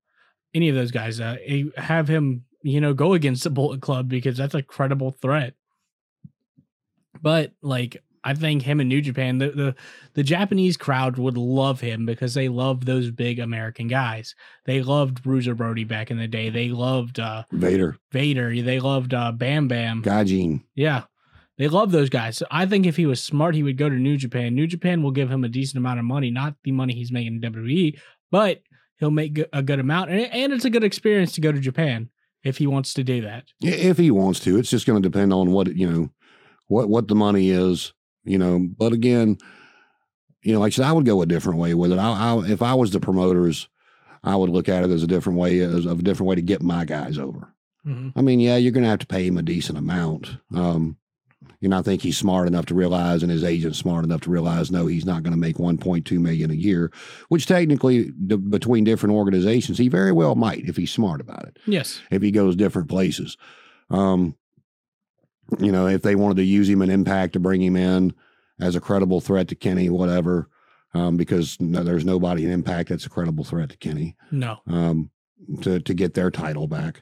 any 0.57 0.69
of 0.69 0.75
those 0.75 0.91
guys. 0.91 1.21
Uh, 1.21 1.37
have 1.77 2.07
him 2.07 2.43
you 2.61 2.81
know 2.81 2.93
go 2.93 3.13
against 3.13 3.43
the 3.43 3.49
Bullet 3.49 3.81
Club 3.81 4.09
because 4.09 4.35
that's 4.35 4.55
a 4.55 4.61
credible 4.61 5.11
threat. 5.11 5.53
But 7.21 7.53
like 7.61 8.03
I 8.23 8.33
think 8.33 8.63
him 8.63 8.81
in 8.81 8.89
New 8.89 9.01
Japan, 9.01 9.37
the, 9.37 9.51
the 9.51 9.75
the 10.13 10.23
Japanese 10.23 10.75
crowd 10.75 11.17
would 11.17 11.37
love 11.37 11.79
him 11.79 12.05
because 12.05 12.33
they 12.33 12.49
love 12.49 12.85
those 12.85 13.09
big 13.09 13.39
American 13.39 13.87
guys. 13.87 14.35
They 14.65 14.81
loved 14.81 15.23
Bruiser 15.23 15.55
Brody 15.55 15.85
back 15.85 16.11
in 16.11 16.17
the 16.17 16.27
day. 16.27 16.49
They 16.49 16.69
loved 16.69 17.19
uh, 17.19 17.43
Vader, 17.51 17.97
Vader. 18.11 18.61
They 18.61 18.79
loved 18.79 19.13
uh, 19.13 19.31
Bam 19.31 19.67
Bam. 19.69 20.03
Gaijin. 20.03 20.63
Yeah, 20.75 21.03
they 21.57 21.69
love 21.69 21.91
those 21.91 22.09
guys. 22.09 22.37
So 22.37 22.45
I 22.51 22.65
think 22.65 22.85
if 22.85 22.97
he 22.97 23.05
was 23.05 23.23
smart, 23.23 23.55
he 23.55 23.63
would 23.63 23.77
go 23.77 23.87
to 23.87 23.95
New 23.95 24.17
Japan. 24.17 24.55
New 24.55 24.67
Japan 24.67 25.01
will 25.01 25.11
give 25.11 25.31
him 25.31 25.43
a 25.43 25.49
decent 25.49 25.77
amount 25.77 25.99
of 25.99 26.05
money, 26.05 26.29
not 26.29 26.55
the 26.63 26.73
money 26.73 26.93
he's 26.93 27.11
making 27.11 27.41
in 27.41 27.53
WWE, 27.53 27.97
but 28.29 28.61
he'll 28.99 29.11
make 29.11 29.39
a 29.53 29.63
good 29.63 29.79
amount, 29.79 30.11
and, 30.11 30.21
and 30.33 30.53
it's 30.53 30.65
a 30.65 30.69
good 30.69 30.83
experience 30.83 31.31
to 31.33 31.41
go 31.41 31.51
to 31.51 31.59
Japan 31.59 32.09
if 32.43 32.57
he 32.57 32.67
wants 32.67 32.93
to 32.95 33.03
do 33.03 33.21
that. 33.21 33.45
If 33.61 33.97
he 33.97 34.11
wants 34.11 34.39
to, 34.41 34.57
it's 34.57 34.69
just 34.69 34.85
going 34.85 35.01
to 35.01 35.09
depend 35.09 35.33
on 35.33 35.51
what 35.51 35.75
you 35.75 35.89
know, 35.89 36.09
what 36.67 36.89
what 36.89 37.07
the 37.07 37.15
money 37.15 37.49
is, 37.49 37.93
you 38.23 38.37
know. 38.37 38.59
But 38.59 38.93
again, 38.93 39.37
you 40.43 40.53
know, 40.53 40.59
like 40.59 40.73
I 40.73 40.75
said, 40.75 40.85
I 40.85 40.91
would 40.91 41.05
go 41.05 41.21
a 41.21 41.25
different 41.25 41.59
way 41.59 41.73
with 41.73 41.91
it. 41.91 41.99
I, 41.99 42.11
I 42.35 42.47
if 42.47 42.61
I 42.61 42.73
was 42.73 42.91
the 42.91 42.99
promoters, 42.99 43.67
I 44.23 44.35
would 44.35 44.49
look 44.49 44.69
at 44.69 44.83
it 44.83 44.91
as 44.91 45.03
a 45.03 45.07
different 45.07 45.39
way, 45.39 45.59
as 45.59 45.85
a 45.85 45.95
different 45.95 46.27
way 46.29 46.35
to 46.35 46.41
get 46.41 46.61
my 46.61 46.85
guys 46.85 47.17
over. 47.17 47.53
Mhm. 47.85 48.13
I 48.15 48.21
mean, 48.21 48.39
yeah, 48.39 48.57
you're 48.57 48.71
going 48.73 48.83
to 48.83 48.89
have 48.89 48.99
to 48.99 49.07
pay 49.07 49.25
him 49.25 49.37
a 49.37 49.41
decent 49.41 49.77
amount. 49.77 50.37
Um, 50.53 50.97
you 51.59 51.67
know, 51.69 51.79
I 51.79 51.81
think 51.81 52.01
he's 52.01 52.17
smart 52.17 52.47
enough 52.47 52.67
to 52.67 52.75
realize, 52.75 53.23
and 53.23 53.31
his 53.31 53.43
agent's 53.43 53.79
smart 53.79 54.03
enough 54.05 54.21
to 54.21 54.29
realize, 54.29 54.69
no, 54.71 54.85
he's 54.85 55.05
not 55.05 55.23
going 55.23 55.31
to 55.33 55.39
make 55.39 55.57
1.2 55.57 56.11
million 56.19 56.51
a 56.51 56.55
year. 56.55 56.91
Which 57.29 57.45
technically, 57.47 58.11
d- 58.11 58.35
between 58.35 58.83
different 58.83 59.15
organizations, 59.15 59.77
he 59.77 59.89
very 59.89 60.11
well 60.11 60.35
might 60.35 60.69
if 60.69 60.77
he's 60.77 60.91
smart 60.91 61.19
about 61.21 61.47
it. 61.47 61.57
Yes. 61.65 61.99
If 62.11 62.21
he 62.21 62.29
goes 62.31 62.55
different 62.55 62.89
places, 62.89 63.37
um, 63.89 64.35
you 65.59 65.71
know, 65.71 65.87
if 65.87 66.01
they 66.01 66.15
wanted 66.15 66.37
to 66.37 66.43
use 66.43 66.69
him 66.69 66.81
in 66.81 66.89
Impact 66.89 67.33
to 67.33 67.39
bring 67.39 67.61
him 67.61 67.75
in 67.75 68.13
as 68.59 68.75
a 68.75 68.81
credible 68.81 69.21
threat 69.21 69.47
to 69.47 69.55
Kenny, 69.55 69.89
whatever, 69.89 70.49
um, 70.93 71.17
because 71.17 71.59
no, 71.59 71.83
there's 71.83 72.05
nobody 72.05 72.43
in 72.45 72.51
Impact 72.51 72.89
that's 72.89 73.05
a 73.05 73.09
credible 73.09 73.43
threat 73.43 73.69
to 73.69 73.77
Kenny 73.77 74.15
No. 74.31 74.57
um, 74.67 75.09
to 75.61 75.79
to 75.79 75.93
get 75.93 76.13
their 76.15 76.29
title 76.31 76.67
back. 76.67 77.01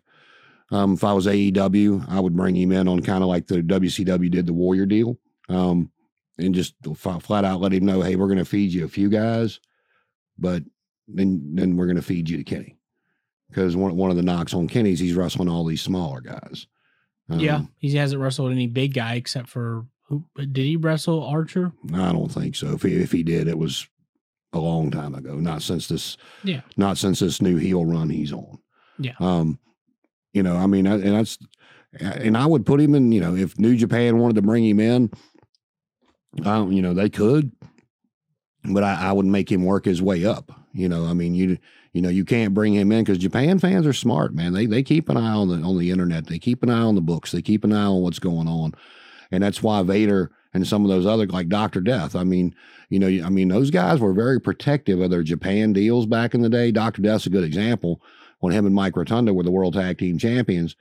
Um, 0.71 0.93
if 0.93 1.03
I 1.03 1.13
was 1.13 1.27
AEW, 1.27 2.05
I 2.09 2.19
would 2.19 2.35
bring 2.35 2.55
him 2.55 2.71
in 2.71 2.87
on 2.87 3.01
kind 3.01 3.21
of 3.23 3.29
like 3.29 3.47
the 3.47 3.57
WCW 3.61 4.31
did 4.31 4.45
the 4.47 4.53
Warrior 4.53 4.85
deal, 4.85 5.17
um, 5.47 5.91
and 6.37 6.55
just 6.55 6.73
f- 6.89 7.21
flat 7.23 7.45
out 7.45 7.61
let 7.61 7.73
him 7.73 7.85
know, 7.85 8.01
hey, 8.01 8.15
we're 8.15 8.27
going 8.27 8.39
to 8.39 8.45
feed 8.45 8.73
you 8.73 8.83
a 8.83 8.89
few 8.89 9.09
guys, 9.09 9.59
but 10.39 10.63
then 11.07 11.51
then 11.53 11.77
we're 11.77 11.85
going 11.85 11.95
to 11.97 12.01
feed 12.01 12.27
you 12.29 12.37
to 12.37 12.43
Kenny, 12.43 12.77
because 13.49 13.75
one 13.75 13.95
one 13.95 14.09
of 14.09 14.17
the 14.17 14.23
knocks 14.23 14.53
on 14.55 14.67
Kenny's 14.67 14.99
he's 14.99 15.13
wrestling 15.13 15.49
all 15.49 15.65
these 15.65 15.83
smaller 15.83 16.19
guys. 16.21 16.65
Um, 17.29 17.39
yeah, 17.39 17.61
he 17.77 17.95
hasn't 17.95 18.21
wrestled 18.21 18.51
any 18.51 18.67
big 18.67 18.93
guy 18.95 19.15
except 19.15 19.49
for 19.49 19.85
who 20.07 20.25
did 20.35 20.57
he 20.57 20.77
wrestle 20.77 21.23
Archer? 21.23 21.71
I 21.93 22.11
don't 22.11 22.31
think 22.31 22.55
so. 22.55 22.73
If 22.73 22.83
he, 22.83 22.95
if 22.95 23.11
he 23.11 23.23
did, 23.23 23.47
it 23.47 23.57
was 23.57 23.87
a 24.53 24.59
long 24.59 24.91
time 24.91 25.15
ago. 25.15 25.35
Not 25.35 25.61
since 25.63 25.87
this. 25.87 26.17
Yeah. 26.43 26.61
Not 26.77 26.97
since 26.97 27.19
this 27.19 27.41
new 27.41 27.57
heel 27.57 27.85
run 27.85 28.09
he's 28.09 28.31
on. 28.31 28.59
Yeah. 28.99 29.13
Um, 29.19 29.57
you 30.35 30.43
know, 30.43 30.57
I 30.57 30.67
mean, 30.67 30.85
I- 30.85 30.95
and 30.95 31.15
that's, 31.15 31.39
and 31.99 32.37
I 32.37 32.45
would 32.45 32.65
put 32.65 32.81
him 32.81 32.93
in. 32.93 33.11
You 33.11 33.21
know, 33.21 33.35
if 33.35 33.57
New 33.57 33.75
Japan 33.77 34.17
wanted 34.17 34.35
to 34.35 34.41
bring 34.41 34.65
him 34.65 34.81
in, 34.81 35.09
I 36.41 36.55
don't, 36.55 36.73
you 36.73 36.81
know, 36.81 36.93
they 36.93 37.09
could, 37.09 37.51
but 38.65 38.83
I, 38.83 39.09
I 39.09 39.11
would 39.13 39.25
make 39.25 39.49
him 39.51 39.63
work 39.63 39.85
his 39.85 40.01
way 40.01 40.25
up. 40.25 40.51
You 40.73 40.89
know, 40.89 41.05
I 41.05 41.13
mean, 41.13 41.33
you 41.35 41.57
you 41.93 42.01
know, 42.01 42.09
you 42.09 42.25
can't 42.25 42.53
bring 42.53 42.73
him 42.73 42.91
in 42.91 43.05
because 43.05 43.17
Japan 43.17 43.59
fans 43.59 43.87
are 43.87 43.93
smart, 43.93 44.35
man. 44.35 44.51
They 44.51 44.65
they 44.65 44.83
keep 44.83 45.07
an 45.07 45.15
eye 45.15 45.31
on 45.31 45.47
the 45.47 45.65
on 45.65 45.77
the 45.77 45.89
internet. 45.89 46.27
They 46.27 46.39
keep 46.39 46.63
an 46.63 46.69
eye 46.69 46.81
on 46.81 46.95
the 46.95 47.01
books. 47.01 47.31
They 47.31 47.41
keep 47.41 47.63
an 47.63 47.71
eye 47.71 47.85
on 47.85 48.01
what's 48.01 48.19
going 48.19 48.49
on, 48.49 48.73
and 49.31 49.41
that's 49.41 49.63
why 49.63 49.81
Vader 49.83 50.31
and 50.53 50.67
some 50.67 50.83
of 50.83 50.89
those 50.89 51.05
other 51.05 51.27
like 51.27 51.47
Doctor 51.47 51.79
Death. 51.79 52.13
I 52.13 52.25
mean, 52.25 52.53
you 52.89 52.99
know, 52.99 53.07
I 53.25 53.29
mean, 53.29 53.47
those 53.47 53.71
guys 53.71 54.01
were 54.01 54.11
very 54.13 54.41
protective 54.41 54.99
of 54.99 55.11
their 55.11 55.23
Japan 55.23 55.71
deals 55.71 56.05
back 56.05 56.33
in 56.33 56.41
the 56.41 56.49
day. 56.49 56.71
Doctor 56.71 57.01
Death's 57.01 57.25
a 57.25 57.29
good 57.29 57.45
example. 57.45 58.01
When 58.39 58.53
him 58.53 58.65
and 58.65 58.75
Mike 58.75 58.95
Rotunda 58.97 59.33
were 59.33 59.43
the 59.43 59.51
World 59.51 59.73
Tag 59.73 59.97
Team 59.97 60.17
Champions, 60.17 60.75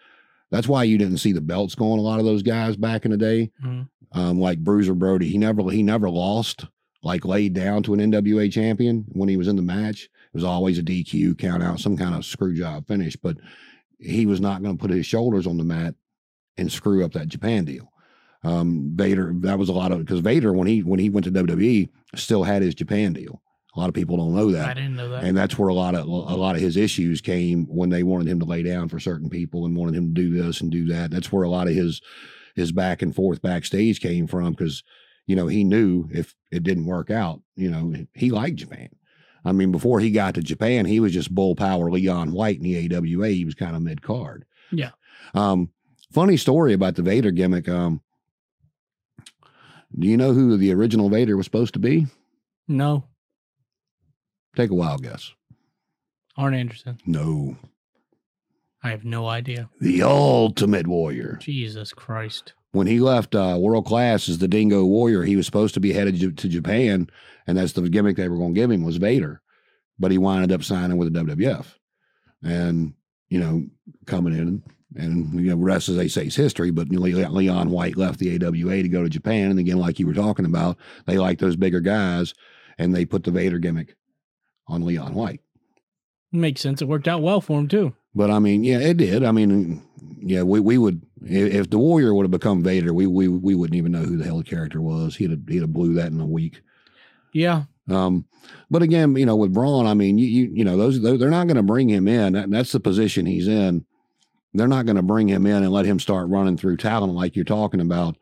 that's 0.51 0.69
why 0.69 0.85
you 0.85 0.99
didn't 0.99 1.19
see 1.19 1.33
the 1.33 1.41
belts 1.41 1.75
going. 1.75 1.99
A 1.99 2.03
lot 2.03 2.19
of 2.19 2.25
those 2.27 2.43
guys 2.43 2.77
back 2.77 3.05
in 3.05 3.11
the 3.11 3.17
day, 3.17 3.51
Mhm. 3.65 3.89
um, 4.13 4.39
like 4.41 4.59
Bruiser 4.63 4.95
Brody, 4.95 5.29
he 5.29 5.39
never 5.39 5.71
he 5.71 5.83
never 5.83 6.11
lost 6.11 6.67
like 7.03 7.25
laid 7.25 7.53
down 7.55 7.83
to 7.85 7.95
an 7.95 8.01
NWA 8.01 8.49
champion 8.51 9.05
when 9.13 9.29
he 9.29 9.37
was 9.37 9.49
in 9.49 9.57
the 9.57 9.63
match. 9.63 10.05
It 10.05 10.35
was 10.37 10.45
always 10.45 10.79
a 10.79 10.83
DQ 10.83 11.35
count 11.37 11.63
out, 11.63 11.81
some 11.81 11.97
kind 11.97 12.15
of 12.15 12.25
screw 12.25 12.55
job 12.55 12.87
finish, 12.89 13.15
but 13.17 13.37
he 13.99 14.27
was 14.27 14.41
not 14.41 14.63
going 14.63 14.77
to 14.77 14.81
put 14.81 14.91
his 14.91 15.07
shoulders 15.07 15.47
on 15.47 15.57
the 15.59 15.65
mat 15.65 15.95
and 16.57 16.71
screw 16.73 17.05
up 17.05 17.13
that 17.13 17.29
Japan 17.29 17.65
deal. 17.65 17.91
Um, 18.43 18.93
Vader, 18.95 19.33
that 19.41 19.59
was 19.59 19.69
a 19.69 19.73
lot 19.73 19.93
of 19.93 19.99
because 20.01 20.21
Vader 20.21 20.53
when 20.53 20.67
he 20.69 20.83
when 20.83 20.99
he 21.01 21.09
went 21.09 21.25
to 21.25 21.31
WWE 21.31 21.89
still 22.15 22.45
had 22.45 22.63
his 22.63 22.75
Japan 22.75 23.13
deal. 23.13 23.41
A 23.77 23.81
lot 23.81 23.89
of 23.89 23.95
people 23.95 24.17
don't 24.17 24.35
know 24.35 24.53
that 24.53 24.69
I 24.69 24.75
didn't 24.75 24.95
know 24.95 25.09
that. 25.11 25.25
and 25.25 25.37
that's 25.37 25.59
where 25.59 25.69
a 25.69 25.75
lot 25.75 25.95
of 25.95 26.07
a 26.07 26.11
lot 26.11 26.55
of 26.55 26.61
his 26.61 26.77
issues 26.77 27.21
came 27.21 27.67
when 27.67 27.91
they 27.91 28.03
wanted 28.05 28.29
him 28.29 28.39
to 28.41 28.45
lay 28.47 28.63
down 28.63 28.89
for 28.89 29.01
certain 29.01 29.29
people 29.29 29.67
and 29.67 29.77
wanted 29.77 29.97
him 29.97 30.15
to 30.15 30.21
do 30.23 30.31
this 30.31 30.61
and 30.61 30.71
do 30.71 30.87
that. 30.87 31.11
That's 31.11 31.33
where 31.33 31.43
a 31.43 31.49
lot 31.51 31.67
of 31.67 31.75
his 31.75 32.01
his 32.55 32.71
back 32.71 33.03
and 33.03 33.15
forth 33.15 33.43
backstage 33.43 34.01
came 34.01 34.29
from 34.29 34.53
because 34.53 34.85
you 35.27 35.35
know 35.35 35.49
he 35.49 35.65
knew 35.65 36.09
if 36.13 36.35
it 36.53 36.63
didn't 36.63 36.87
work 36.87 37.11
out, 37.11 37.43
you 37.57 37.71
know 37.71 37.93
he 38.15 38.31
liked 38.31 38.57
Japan. 38.57 38.91
I 39.45 39.53
mean, 39.53 39.73
before 39.73 40.01
he 40.01 40.11
got 40.11 40.35
to 40.37 40.43
Japan, 40.43 40.87
he 40.87 41.01
was 41.01 41.13
just 41.13 41.35
bull 41.35 41.55
power 41.57 41.91
Leon 41.91 42.33
White 42.33 42.59
in 42.59 42.63
the 42.63 42.97
AWA. 42.97 43.29
He 43.29 43.45
was 43.45 43.55
kind 43.55 43.75
of 43.77 43.83
mid 43.83 44.01
card. 44.03 44.45
Yeah. 44.73 44.93
Um, 45.35 45.71
funny 46.13 46.37
story 46.37 46.73
about 46.73 46.95
the 46.95 47.03
Vader 47.03 47.31
gimmick. 47.31 47.69
Um, 47.69 48.01
do 49.99 50.07
you 50.07 50.17
know 50.17 50.33
who 50.33 50.57
the 50.57 50.73
original 50.73 51.09
Vader 51.11 51.37
was 51.37 51.47
supposed 51.47 51.75
to 51.75 51.81
be? 51.81 52.07
no, 52.69 53.05
Take 54.57 54.71
a 54.71 54.75
wild 54.75 55.03
guess. 55.03 55.33
Arn 56.37 56.55
Anderson. 56.55 56.99
No. 57.07 57.57
I 58.83 58.91
have 58.91 59.05
no 59.05 59.27
idea. 59.27 59.71
The 59.81 60.03
Ultimate 60.03 60.87
Warrior. 60.87 61.39
Jesus 61.41 61.93
Christ. 61.93 62.53
When 62.73 62.87
he 62.87 63.01
left 63.01 63.35
uh, 63.35 63.57
World 63.59 63.87
Class 63.87 64.29
as 64.29 64.39
the 64.39 64.49
Dingo 64.49 64.85
Warrior, 64.85 65.23
he 65.23 65.37
was 65.37 65.47
supposed 65.47 65.75
to 65.75 65.81
be 65.81 65.93
headed 65.93 66.19
to, 66.21 66.33
to 66.33 66.49
Japan, 66.49 67.09
and 67.47 67.57
that's 67.57 67.73
the 67.73 67.89
gimmick 67.89 68.17
they 68.17 68.29
were 68.29 68.37
going 68.37 68.55
to 68.55 68.61
give 68.61 68.71
him 68.71 68.85
was 68.85 68.97
Vader, 68.97 69.41
but 69.99 70.11
he 70.11 70.19
wound 70.19 70.53
up 70.53 70.63
signing 70.63 70.99
with 70.99 71.13
the 71.13 71.21
WWF, 71.21 71.67
and 72.43 72.95
you 73.29 73.39
know 73.39 73.65
coming 74.07 74.35
in 74.35 74.63
and 74.97 75.41
you 75.41 75.51
know 75.51 75.57
rest 75.57 75.89
as 75.89 75.97
they 75.97 76.09
say 76.09 76.27
is 76.27 76.37
history. 76.37 76.71
But 76.71 76.89
Leon 76.89 77.71
White 77.71 77.97
left 77.97 78.19
the 78.19 78.35
AWA 78.35 78.83
to 78.83 78.89
go 78.89 79.05
to 79.05 79.09
Japan, 79.09 79.51
and 79.51 79.59
again, 79.59 79.79
like 79.79 79.99
you 80.01 80.07
were 80.07 80.13
talking 80.13 80.45
about, 80.45 80.77
they 81.07 81.17
like 81.17 81.39
those 81.39 81.57
bigger 81.57 81.81
guys, 81.81 82.35
and 82.77 82.95
they 82.95 83.05
put 83.05 83.23
the 83.23 83.31
Vader 83.31 83.59
gimmick 83.59 83.95
on 84.67 84.85
Leon 84.85 85.15
White. 85.15 85.41
Makes 86.33 86.61
sense. 86.61 86.83
It 86.83 86.89
worked 86.89 87.09
out 87.09 87.23
well 87.23 87.41
for 87.41 87.59
him 87.61 87.69
too. 87.69 87.95
But 88.15 88.31
I 88.31 88.39
mean, 88.39 88.65
yeah, 88.65 88.79
it 88.79 88.97
did. 88.97 89.25
I 89.25 89.33
mean, 89.33 89.83
yeah, 90.21 90.43
we, 90.43 90.61
we 90.61 90.79
would 90.79 91.03
if 91.23 91.71
the 91.71 91.79
Warrior 91.79 92.15
would 92.15 92.25
have 92.25 92.31
become 92.31 92.63
Vader, 92.63 92.93
we 92.93 93.07
we 93.07 93.29
we 93.29 93.55
wouldn't 93.55 93.77
even 93.77 93.93
know 93.93 94.03
who 94.03 94.17
the 94.17 94.25
hell 94.25 94.39
the 94.39 94.45
character 94.45 94.81
was. 94.81 95.17
He'd 95.17 95.31
have, 95.31 95.41
he'd 95.49 95.61
have 95.63 95.73
blew 95.73 95.95
that 95.95 96.13
in 96.13 96.21
a 96.21 96.27
week. 96.27 96.61
Yeah. 97.33 97.65
Um, 97.91 98.27
but 98.71 98.83
again, 98.83 99.15
you 99.17 99.27
know, 99.27 99.37
with 99.37 99.53
Braun, 99.53 99.87
I 99.87 99.95
mean, 99.95 100.19
you 100.19 100.27
you, 100.27 100.51
you 100.53 100.65
know, 100.65 100.77
those 100.77 101.03
they're 101.03 101.31
not 101.31 101.47
going 101.47 101.57
to 101.57 101.63
bring 101.63 101.89
him 101.89 102.09
in. 102.09 102.35
That, 102.35 102.51
that's 102.51 102.73
the 102.73 102.81
position 102.81 103.27
he's 103.27 103.49
in. 103.49 103.85
They're 104.55 104.69
not 104.69 104.87
going 104.87 104.97
to 104.97 105.03
bring 105.03 105.29
him 105.29 105.47
in 105.47 105.63
and 105.63 105.73
let 105.73 105.85
him 105.85 105.99
start 105.99 106.29
running 106.29 106.57
through 106.57 106.77
talent 106.77 107.15
like 107.15 107.35
you're 107.35 107.45
talking 107.45 107.81
about. 107.81 108.17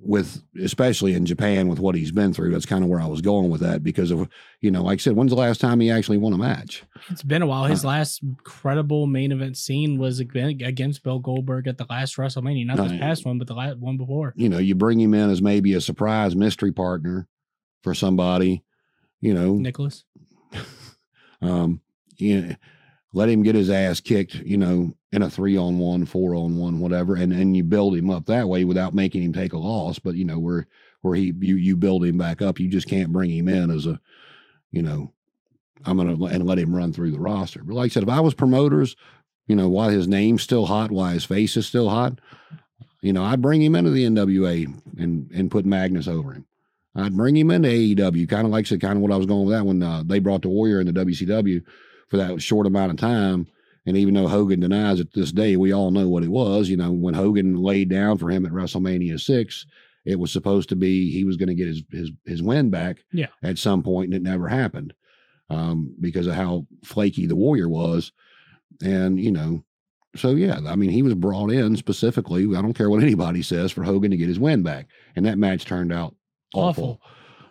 With 0.00 0.42
especially 0.62 1.14
in 1.14 1.26
Japan, 1.26 1.66
with 1.66 1.80
what 1.80 1.96
he's 1.96 2.12
been 2.12 2.32
through, 2.32 2.52
that's 2.52 2.64
kind 2.66 2.84
of 2.84 2.88
where 2.88 3.00
I 3.00 3.06
was 3.06 3.20
going 3.20 3.50
with 3.50 3.60
that 3.62 3.82
because 3.82 4.12
of 4.12 4.28
you 4.60 4.70
know, 4.70 4.82
like 4.84 5.00
I 5.00 5.02
said, 5.02 5.16
when's 5.16 5.32
the 5.32 5.36
last 5.36 5.60
time 5.60 5.80
he 5.80 5.90
actually 5.90 6.18
won 6.18 6.32
a 6.32 6.38
match? 6.38 6.84
It's 7.10 7.24
been 7.24 7.42
a 7.42 7.46
while. 7.48 7.64
His 7.64 7.84
Uh, 7.84 7.88
last 7.88 8.22
credible 8.44 9.08
main 9.08 9.32
event 9.32 9.56
scene 9.56 9.98
was 9.98 10.20
against 10.20 11.02
Bill 11.02 11.18
Goldberg 11.18 11.66
at 11.66 11.78
the 11.78 11.86
last 11.90 12.16
WrestleMania. 12.16 12.64
Not 12.66 12.76
this 12.76 12.92
Right. 12.92 13.00
past 13.00 13.26
one, 13.26 13.38
but 13.38 13.48
the 13.48 13.54
last 13.54 13.78
one 13.78 13.96
before. 13.96 14.34
you 14.36 14.48
know, 14.48 14.58
you 14.58 14.76
bring 14.76 15.00
him 15.00 15.14
in 15.14 15.30
as 15.30 15.42
maybe 15.42 15.74
a 15.74 15.80
surprise 15.80 16.36
mystery 16.36 16.70
partner 16.72 17.26
for 17.82 17.92
somebody, 17.92 18.62
you 19.20 19.34
know, 19.34 19.54
Nicholas. 19.54 20.04
um, 21.42 21.80
you 22.16 22.40
know, 22.40 22.54
let 23.12 23.28
him 23.28 23.42
get 23.42 23.54
his 23.54 23.70
ass 23.70 24.00
kicked, 24.00 24.34
you 24.36 24.56
know, 24.56 24.94
in 25.12 25.22
a 25.22 25.30
three 25.30 25.56
on 25.56 25.78
one, 25.78 26.04
four 26.04 26.34
on 26.34 26.56
one, 26.56 26.80
whatever, 26.80 27.14
and 27.14 27.32
and 27.32 27.56
you 27.56 27.64
build 27.64 27.96
him 27.96 28.10
up 28.10 28.26
that 28.26 28.48
way 28.48 28.64
without 28.64 28.94
making 28.94 29.22
him 29.22 29.32
take 29.32 29.52
a 29.52 29.58
loss. 29.58 29.98
But 29.98 30.16
you 30.16 30.24
know 30.24 30.38
where 30.38 30.66
where 31.00 31.14
he 31.14 31.32
you 31.40 31.56
you 31.56 31.76
build 31.76 32.04
him 32.04 32.18
back 32.18 32.42
up, 32.42 32.60
you 32.60 32.68
just 32.68 32.88
can't 32.88 33.12
bring 33.12 33.30
him 33.30 33.48
in 33.48 33.70
as 33.70 33.86
a, 33.86 34.00
you 34.70 34.82
know, 34.82 35.12
I'm 35.84 35.96
gonna 35.96 36.22
and 36.26 36.46
let 36.46 36.58
him 36.58 36.74
run 36.74 36.92
through 36.92 37.12
the 37.12 37.20
roster. 37.20 37.62
But 37.64 37.74
like 37.74 37.90
I 37.90 37.94
said, 37.94 38.02
if 38.02 38.08
I 38.08 38.20
was 38.20 38.34
promoters, 38.34 38.96
you 39.46 39.56
know, 39.56 39.68
why 39.68 39.92
his 39.92 40.08
name's 40.08 40.42
still 40.42 40.66
hot, 40.66 40.90
why 40.90 41.14
his 41.14 41.24
face 41.24 41.56
is 41.56 41.66
still 41.66 41.88
hot, 41.88 42.20
you 43.00 43.12
know, 43.12 43.24
I'd 43.24 43.42
bring 43.42 43.62
him 43.62 43.74
into 43.74 43.90
the 43.90 44.04
NWA 44.04 44.66
and 44.98 45.30
and 45.32 45.50
put 45.50 45.64
Magnus 45.64 46.08
over 46.08 46.32
him. 46.32 46.46
I'd 46.94 47.16
bring 47.16 47.36
him 47.36 47.50
into 47.50 47.68
AEW, 47.68 48.28
kind 48.28 48.44
of 48.44 48.50
like 48.50 48.66
said 48.66 48.80
kind 48.80 48.96
of 48.96 49.02
what 49.02 49.12
I 49.12 49.16
was 49.16 49.26
going 49.26 49.46
with 49.46 49.56
that 49.56 49.64
when 49.64 49.82
uh, 49.82 50.02
they 50.04 50.18
brought 50.18 50.42
the 50.42 50.48
Warrior 50.48 50.80
in 50.80 50.86
the 50.86 51.04
WCW 51.04 51.62
for 52.08 52.16
that 52.16 52.42
short 52.42 52.66
amount 52.66 52.90
of 52.90 52.96
time. 52.96 53.46
And 53.88 53.96
even 53.96 54.12
though 54.12 54.28
Hogan 54.28 54.60
denies 54.60 55.00
it 55.00 55.14
this 55.14 55.32
day, 55.32 55.56
we 55.56 55.72
all 55.72 55.90
know 55.90 56.08
what 56.10 56.22
it 56.22 56.28
was. 56.28 56.68
You 56.68 56.76
know, 56.76 56.92
when 56.92 57.14
Hogan 57.14 57.56
laid 57.56 57.88
down 57.88 58.18
for 58.18 58.30
him 58.30 58.44
at 58.44 58.52
WrestleMania 58.52 59.18
six, 59.18 59.64
it 60.04 60.18
was 60.18 60.30
supposed 60.30 60.68
to 60.68 60.76
be 60.76 61.10
he 61.10 61.24
was 61.24 61.38
going 61.38 61.48
to 61.48 61.54
get 61.54 61.68
his 61.68 61.82
his 61.90 62.10
his 62.26 62.42
win 62.42 62.68
back 62.68 62.98
Yeah. 63.12 63.28
at 63.42 63.56
some 63.56 63.82
point, 63.82 64.06
and 64.06 64.14
it 64.14 64.22
never 64.22 64.46
happened 64.46 64.92
um, 65.48 65.94
because 66.00 66.26
of 66.26 66.34
how 66.34 66.66
flaky 66.84 67.24
the 67.26 67.34
Warrior 67.34 67.68
was. 67.70 68.12
And 68.82 69.18
you 69.18 69.32
know, 69.32 69.64
so 70.16 70.32
yeah, 70.32 70.60
I 70.66 70.76
mean, 70.76 70.90
he 70.90 71.02
was 71.02 71.14
brought 71.14 71.50
in 71.50 71.74
specifically. 71.76 72.44
I 72.54 72.60
don't 72.60 72.74
care 72.74 72.90
what 72.90 73.02
anybody 73.02 73.40
says 73.42 73.72
for 73.72 73.84
Hogan 73.84 74.10
to 74.10 74.16
get 74.18 74.28
his 74.28 74.38
win 74.38 74.62
back, 74.62 74.88
and 75.16 75.24
that 75.24 75.38
match 75.38 75.64
turned 75.64 75.92
out 75.94 76.14
awful. 76.54 77.00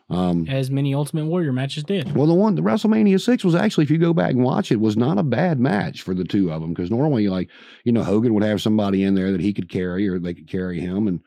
Um, 0.10 0.48
As 0.48 0.72
many 0.72 0.94
Ultimate 0.94 1.26
Warrior 1.26 1.52
matches 1.52 1.84
did. 1.84 2.16
well, 2.16 2.28
the 2.28 2.34
one, 2.34 2.56
the 2.56 2.62
WrestleMania 2.62 3.20
six 3.20 3.44
was 3.44 3.56
actually, 3.56 3.84
if 3.84 3.92
you 3.92 3.98
go 3.98 4.14
back 4.14 4.32
and 4.32 4.42
watch 4.44 4.72
it, 4.72 4.80
was 4.80 4.96
not 4.96 5.18
a 5.18 5.24
bad 5.24 5.60
match 5.60 6.02
for 6.02 6.14
the 6.14 6.24
two 6.24 6.50
of 6.52 6.62
them 6.62 6.74
because 6.74 6.90
normally, 6.90 7.28
like 7.28 7.50
you 7.84 7.92
know, 7.92 8.04
Hogan 8.04 8.34
would 8.34 8.44
have 8.44 8.62
somebody 8.62 9.04
in 9.04 9.16
there 9.16 9.32
that 9.34 9.42
he 9.42 9.52
could 9.54 9.68
carry 9.70 10.08
or 10.08 10.18
they 10.18 10.34
could 10.34 10.48
carry 10.48 10.80
him, 10.80 11.08
and 11.10 11.20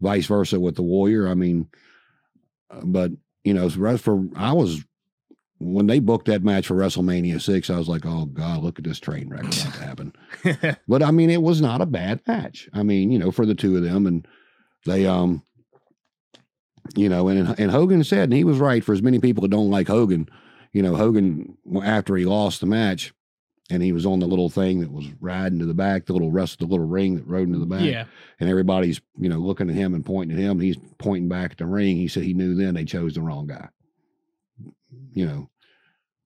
vice 0.00 0.26
versa 0.26 0.60
with 0.60 0.76
the 0.76 0.82
Warrior. 0.82 1.26
I 1.28 1.34
mean, 1.34 1.68
uh, 2.70 2.82
but 2.84 3.10
you 3.42 3.52
know, 3.52 3.68
for 3.68 3.98
for- 3.98 4.28
I 4.36 4.52
was 4.52 4.84
when 5.58 5.88
they 5.88 5.98
booked 5.98 6.26
that 6.26 6.44
match 6.44 6.68
for 6.68 6.74
WrestleMania 6.76 7.40
six, 7.40 7.68
I 7.68 7.78
was 7.78 7.88
like, 7.88 8.06
oh 8.06 8.26
god, 8.26 8.62
look 8.62 8.78
at 8.78 8.84
this 8.84 9.00
train 9.00 9.28
wreck 9.28 9.40
about 9.40 9.52
to 9.54 9.66
happen. 9.82 10.12
But 10.88 11.02
I 11.02 11.10
mean, 11.10 11.30
it 11.30 11.42
was 11.42 11.60
not 11.60 11.80
a 11.82 11.86
bad 11.86 12.20
match. 12.28 12.68
I 12.72 12.82
mean, 12.84 13.10
you 13.10 13.18
know, 13.18 13.30
for 13.30 13.44
the 13.44 13.54
two 13.56 13.76
of 13.76 13.82
them, 13.82 14.06
and 14.06 14.26
they, 14.86 15.04
um, 15.06 15.42
you 16.96 17.08
know, 17.08 17.28
and 17.28 17.58
and 17.58 17.70
Hogan 17.70 18.04
said, 18.04 18.24
and 18.24 18.32
he 18.32 18.44
was 18.44 18.58
right. 18.58 18.84
For 18.84 18.92
as 18.92 19.02
many 19.02 19.18
people 19.18 19.42
that 19.42 19.50
don't 19.50 19.70
like 19.70 19.88
Hogan, 19.88 20.28
you 20.72 20.82
know, 20.82 20.96
Hogan 20.96 21.56
after 21.82 22.16
he 22.16 22.24
lost 22.24 22.60
the 22.60 22.66
match, 22.66 23.12
and 23.70 23.82
he 23.82 23.92
was 23.92 24.04
on 24.04 24.20
the 24.20 24.26
little 24.26 24.50
thing 24.50 24.80
that 24.80 24.92
was 24.92 25.06
riding 25.20 25.58
to 25.60 25.66
the 25.66 25.74
back, 25.74 26.06
the 26.06 26.12
little 26.12 26.30
rest, 26.30 26.58
the 26.58 26.66
little 26.66 26.86
ring 26.86 27.16
that 27.16 27.26
rode 27.26 27.46
into 27.46 27.58
the 27.58 27.66
back, 27.66 27.82
yeah. 27.82 28.04
and 28.38 28.48
everybody's 28.50 29.00
you 29.18 29.28
know 29.28 29.38
looking 29.38 29.70
at 29.70 29.76
him 29.76 29.94
and 29.94 30.04
pointing 30.04 30.36
at 30.36 30.42
him. 30.42 30.60
He's 30.60 30.76
pointing 30.98 31.28
back 31.28 31.52
at 31.52 31.58
the 31.58 31.66
ring. 31.66 31.96
He 31.96 32.08
said 32.08 32.24
he 32.24 32.34
knew 32.34 32.54
then 32.54 32.74
they 32.74 32.84
chose 32.84 33.14
the 33.14 33.22
wrong 33.22 33.46
guy. 33.46 33.68
You 35.12 35.26
know, 35.26 35.50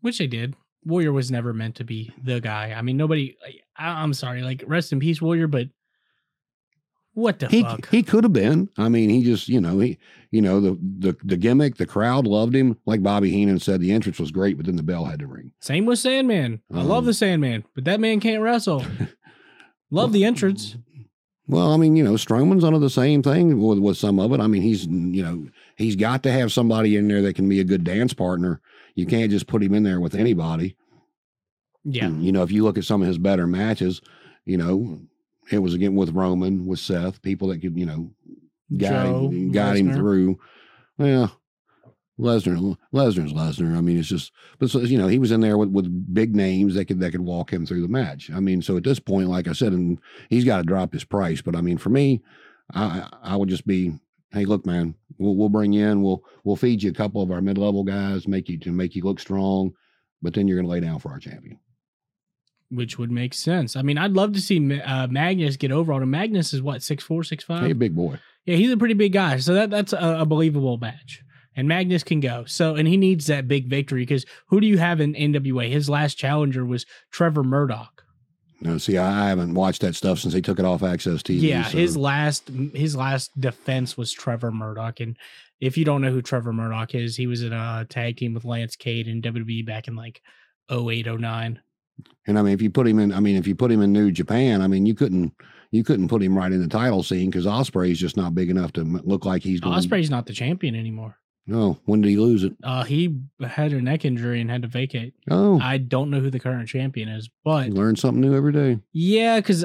Which 0.01 0.19
they 0.19 0.27
did. 0.27 0.55
Warrior 0.85 1.13
was 1.13 1.31
never 1.31 1.53
meant 1.53 1.77
to 1.77 1.85
be 1.85 2.13
the 2.23 2.41
guy. 2.41 2.75
I 2.77 2.83
mean, 2.83 2.97
nobody. 2.97 3.37
I, 3.77 4.03
I'm 4.03 4.13
sorry. 4.13 4.43
Like, 4.43 4.63
rest 4.67 4.93
in 4.93 5.01
peace, 5.01 5.21
Warrior. 5.21 5.47
But 5.47 5.69
what 7.15 7.39
the 7.39 7.49
he 7.49 7.63
fuck? 7.63 7.89
he 7.91 8.03
could 8.03 8.25
have 8.25 8.33
been. 8.33 8.69
I 8.77 8.89
mean, 8.89 9.09
he 9.11 9.23
just 9.25 9.49
you 9.49 9.61
know 9.61 9.79
he 9.79 9.99
you 10.31 10.43
know 10.43 10.61
the 10.61 10.79
the 10.99 11.17
the 11.25 11.37
gimmick, 11.37 11.77
the 11.77 11.87
crowd 11.87 12.27
loved 12.27 12.55
him. 12.55 12.77
Like 12.87 13.03
Bobby 13.03 13.31
Heenan 13.31 13.61
said, 13.61 13.81
the 13.81 13.93
entrance 13.93 14.19
was 14.21 14.31
great, 14.33 14.57
but 14.57 14.67
then 14.67 14.77
the 14.77 14.83
bell 14.83 15.05
had 15.07 15.21
to 15.21 15.27
ring. 15.27 15.53
Same 15.61 15.87
with 15.87 15.99
Sandman. 15.99 16.61
I 16.73 16.83
love 16.83 16.99
Um, 16.99 17.07
the 17.07 17.15
Sandman, 17.15 17.65
but 17.75 17.85
that 17.85 18.01
man 18.01 18.21
can't 18.21 18.43
wrestle. 18.43 18.85
love 19.91 20.13
the 20.13 20.25
entrance. 20.25 20.77
Well, 21.47 21.73
I 21.73 21.77
mean, 21.77 21.95
you 21.95 22.03
know, 22.03 22.15
Strowman's 22.15 22.65
under 22.65 22.79
the 22.79 22.89
same 22.89 23.23
thing 23.23 23.61
with, 23.61 23.79
with 23.79 23.99
some 23.99 24.19
of 24.19 24.33
it. 24.33 24.41
I 24.41 24.47
mean, 24.47 24.63
he's 24.63 24.87
you 24.87 25.23
know 25.23 25.47
he's 25.77 25.97
got 25.97 26.23
to 26.23 26.33
have 26.33 26.53
somebody 26.53 26.97
in 26.97 27.07
there 27.09 27.23
that 27.23 27.35
can 27.37 27.49
be 27.49 27.61
a 27.61 27.65
good 27.65 27.85
dance 27.85 28.15
partner. 28.15 28.61
You 28.95 29.07
can't 29.07 29.31
just 29.31 29.47
put 29.47 29.63
him 29.63 29.75
in 29.75 29.83
there 29.83 30.01
with 30.01 30.15
anybody. 30.15 30.77
Yeah. 31.85 32.09
You 32.09 32.33
know, 32.33 32.43
if 32.43 32.51
you 32.51 32.63
look 32.65 32.79
at 32.79 32.85
some 32.85 33.03
of 33.03 33.09
his 33.09 33.19
better 33.19 33.47
matches, 33.47 34.01
you 34.47 34.57
know, 34.57 35.01
it 35.51 35.59
was 35.59 35.75
again 35.75 35.95
with 35.95 36.11
Roman, 36.11 36.67
with 36.67 36.79
Seth, 36.79 37.23
people 37.23 37.49
that 37.49 37.61
could, 37.61 37.79
you 37.79 37.87
know, 37.87 38.11
guide 38.77 39.07
Joe, 39.07 39.29
him, 39.29 39.53
guide 39.53 39.77
him 39.77 39.95
through. 39.95 40.39
Well, 40.99 41.41
Lesnar, 42.19 42.77
Lesnar's 42.93 43.33
Lesnar. 43.33 43.77
I 43.77 43.81
mean, 43.81 43.99
it's 43.99 44.09
just, 44.09 44.33
but 44.59 44.71
so, 44.71 44.81
you 44.81 44.97
know, 44.97 45.09
he 45.09 45.19
was 45.19 45.33
in 45.33 45.41
there 45.41 45.59
with, 45.59 45.71
with 45.71 46.15
big 46.15 46.35
names 46.37 46.75
that 46.75 46.85
could 46.87 47.01
that 47.01 47.11
could 47.11 47.21
walk 47.21 47.53
him 47.53 47.67
through 47.67 47.83
the 47.83 47.89
match. 47.89 48.31
I 48.33 48.41
mean, 48.41 48.63
so 48.63 48.77
at 48.77 48.85
this 48.85 49.01
point, 49.01 49.29
like 49.29 49.49
I 49.49 49.53
said, 49.53 49.73
and 49.73 49.99
he's 50.31 50.45
got 50.45 50.59
to 50.59 50.63
drop 50.63 50.93
his 50.93 51.05
price. 51.05 51.43
But 51.43 51.57
I 51.57 51.61
mean, 51.61 51.79
for 51.79 51.91
me, 51.91 52.23
I 52.73 53.09
I 53.23 53.37
would 53.37 53.49
just 53.49 53.67
be, 53.67 53.99
hey, 54.31 54.45
look, 54.45 54.65
man, 54.65 54.95
we'll 55.19 55.37
we'll 55.37 55.49
bring 55.49 55.73
you 55.73 55.87
in, 55.87 56.03
we'll 56.03 56.23
we'll 56.45 56.57
feed 56.57 56.83
you 56.83 56.91
a 56.91 56.95
couple 56.95 57.21
of 57.21 57.33
our 57.33 57.41
mid 57.41 57.59
level 57.59 57.83
guys, 57.83 58.29
make 58.29 58.49
you 58.49 58.59
to 58.59 58.71
make 58.71 58.95
you 58.95 59.03
look 59.03 59.19
strong, 59.19 59.73
but 60.23 60.35
then 60.35 60.47
you're 60.47 60.57
going 60.57 60.67
to 60.67 60.73
lay 60.73 60.81
down 60.81 61.01
for 61.01 61.11
our 61.11 61.19
champion. 61.19 61.59
Which 62.75 62.99
would 62.99 63.11
make 63.11 63.35
sense. 63.35 63.77
I 63.77 63.83
mean, 63.83 63.99
I'd 63.99 64.13
love 64.13 64.33
to 64.35 64.41
see 64.41 64.81
uh, 64.81 65.07
Magnus 65.09 65.57
get 65.57 65.73
over 65.73 65.93
on 65.93 66.03
him. 66.03 66.11
Magnus 66.11 66.53
is 66.53 66.63
what 66.63 66.83
six 66.83 67.03
four, 67.05 67.23
six 67.25 67.45
five. 67.45 67.63
Hey, 67.67 67.73
big 67.73 67.95
boy. 67.95 68.19
Yeah, 68.45 68.57
he's 68.57 68.71
a 68.73 68.77
pretty 68.77 68.95
big 68.95 69.13
guy, 69.13 69.39
so 69.39 69.55
that 69.55 69.71
that's 69.71 69.93
a, 69.93 70.19
a 70.21 70.27
believable 70.27 70.77
match. 70.79 71.23
And 71.57 71.69
Magnus 71.69 72.03
can 72.03 72.19
go. 72.21 72.45
So, 72.47 72.75
and 72.75 72.89
he 72.89 72.97
needs 72.97 73.27
that 73.27 73.47
big 73.47 73.69
victory 73.69 74.03
because 74.03 74.27
who 74.49 74.61
do 74.61 74.67
you 74.67 74.79
have 74.79 75.01
in 75.01 75.15
NWA? 75.15 75.71
His 75.71 75.89
last 75.89 76.15
challenger 76.15 76.65
was 76.65 76.85
Trevor 77.13 77.45
Murdoch. 77.45 78.03
No, 78.61 78.79
see, 78.79 78.99
I, 78.99 79.27
I 79.27 79.29
haven't 79.29 79.55
watched 79.55 79.83
that 79.83 79.95
stuff 79.95 80.19
since 80.19 80.35
they 80.35 80.41
took 80.41 80.59
it 80.59 80.65
off 80.65 80.83
Access 80.83 81.23
TV. 81.23 81.43
Yeah, 81.43 81.65
so- 81.65 81.79
his 81.79 81.97
last 81.97 82.49
his 82.75 82.97
last 82.97 83.39
defense 83.41 83.97
was 83.97 84.13
Trevor 84.13 84.51
Murdoch. 84.51 85.01
And 85.01 85.17
if 85.61 85.77
you 85.79 85.85
don't 85.85 86.03
know 86.03 86.11
who 86.11 86.23
Trevor 86.23 86.53
Murdoch 86.53 86.95
is, 86.95 87.17
he 87.17 87.27
was 87.27 87.43
in 87.43 87.53
a 87.53 87.87
tag 87.89 88.17
team 88.17 88.35
with 88.35 88.45
Lance 88.45 88.75
Cade 88.77 89.07
in 89.09 89.23
WWE 89.23 89.65
back 89.65 89.87
in 89.87 89.95
like 89.97 90.23
08, 90.71 91.07
09. 91.07 91.61
And 92.27 92.39
I 92.39 92.43
mean, 92.43 92.55
if 92.55 92.63
you 92.63 92.71
put 92.71 92.87
him 92.87 92.99
in, 92.99 93.13
I 93.13 93.21
mean, 93.21 93.37
if 93.37 93.47
you 93.47 93.55
put 93.55 93.71
him 93.71 93.83
in 93.83 93.93
New 93.93 94.11
Japan, 94.11 94.63
I 94.63 94.67
mean, 94.67 94.87
you 94.87 94.95
couldn't, 94.95 95.33
you 95.71 95.85
couldn't 95.85 96.09
put 96.09 96.23
him 96.23 96.37
right 96.37 96.53
in 96.53 96.61
the 96.61 96.69
title 96.69 97.03
scene 97.03 97.31
because 97.31 97.47
Ospreay's 97.47 97.99
just 97.99 98.17
not 98.17 98.35
big 98.35 98.51
enough 98.51 98.73
to 98.75 98.83
look 98.83 99.25
like 99.25 99.43
he's 99.43 99.61
going. 99.61 99.77
Ospreay's 99.77 100.11
not 100.11 100.27
the 100.27 100.33
champion 100.33 100.75
anymore. 100.75 101.19
No, 101.47 101.79
when 101.85 102.01
did 102.01 102.09
he 102.09 102.17
lose 102.17 102.43
it? 102.43 102.55
Uh, 102.63 102.85
he 102.85 103.21
had 103.47 103.75
a 103.75 103.83
neck 103.83 104.07
injury 104.07 104.41
and 104.41 104.51
had 104.51 104.63
to 104.63 104.69
vacate. 104.69 105.13
Oh, 105.31 105.61
I 105.61 105.77
don't 105.77 106.09
know 106.09 106.21
who 106.21 106.31
the 106.31 106.41
current 106.41 106.69
champion 106.69 107.11
is, 107.11 107.29
but 107.45 107.67
you 107.67 107.75
learn 107.75 107.97
something 107.97 108.23
new 108.23 108.35
every 108.35 108.53
day. 108.53 108.79
Yeah, 108.95 109.41
because 109.41 109.63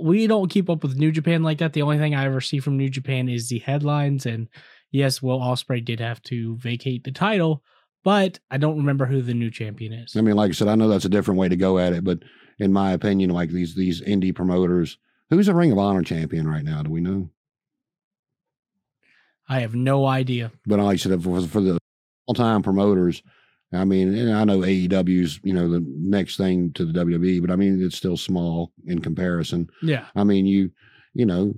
we 0.00 0.28
don't 0.28 0.48
keep 0.48 0.70
up 0.70 0.84
with 0.84 0.96
New 0.96 1.10
Japan 1.10 1.42
like 1.42 1.58
that. 1.58 1.72
The 1.72 1.82
only 1.82 1.98
thing 1.98 2.14
I 2.14 2.26
ever 2.26 2.40
see 2.40 2.60
from 2.60 2.76
New 2.76 2.88
Japan 2.88 3.28
is 3.28 3.48
the 3.48 3.58
headlines. 3.58 4.26
And 4.26 4.46
yes, 4.92 5.20
Will 5.20 5.40
Ospreay 5.40 5.84
did 5.84 5.98
have 5.98 6.22
to 6.24 6.56
vacate 6.58 7.02
the 7.02 7.10
title, 7.10 7.64
but 8.08 8.38
I 8.50 8.56
don't 8.56 8.78
remember 8.78 9.04
who 9.04 9.20
the 9.20 9.34
new 9.34 9.50
champion 9.50 9.92
is. 9.92 10.16
I 10.16 10.22
mean, 10.22 10.34
like 10.34 10.48
I 10.48 10.54
said, 10.54 10.66
I 10.66 10.76
know 10.76 10.88
that's 10.88 11.04
a 11.04 11.10
different 11.10 11.38
way 11.38 11.50
to 11.50 11.56
go 11.56 11.78
at 11.78 11.92
it, 11.92 12.04
but 12.04 12.20
in 12.58 12.72
my 12.72 12.92
opinion, 12.92 13.28
like 13.28 13.50
these 13.50 13.74
these 13.74 14.00
indie 14.00 14.34
promoters, 14.34 14.96
who's 15.28 15.46
a 15.46 15.54
Ring 15.54 15.72
of 15.72 15.78
Honor 15.78 16.00
champion 16.00 16.48
right 16.48 16.64
now? 16.64 16.82
Do 16.82 16.90
we 16.90 17.02
know? 17.02 17.28
I 19.46 19.60
have 19.60 19.74
no 19.74 20.06
idea. 20.06 20.52
But 20.66 20.78
like 20.78 20.94
I 20.94 20.96
said, 20.96 21.22
for, 21.22 21.38
for 21.42 21.60
the 21.60 21.78
all 22.24 22.32
time 22.32 22.62
promoters, 22.62 23.22
I 23.74 23.84
mean, 23.84 24.16
and 24.16 24.32
I 24.32 24.44
know 24.44 24.60
AEW's 24.60 25.38
you 25.42 25.52
know 25.52 25.68
the 25.68 25.84
next 25.86 26.38
thing 26.38 26.72
to 26.76 26.86
the 26.86 26.98
WWE, 26.98 27.42
but 27.42 27.50
I 27.50 27.56
mean 27.56 27.78
it's 27.82 27.98
still 27.98 28.16
small 28.16 28.72
in 28.86 29.00
comparison. 29.00 29.68
Yeah, 29.82 30.06
I 30.16 30.24
mean, 30.24 30.46
you 30.46 30.70
you 31.12 31.26
know 31.26 31.52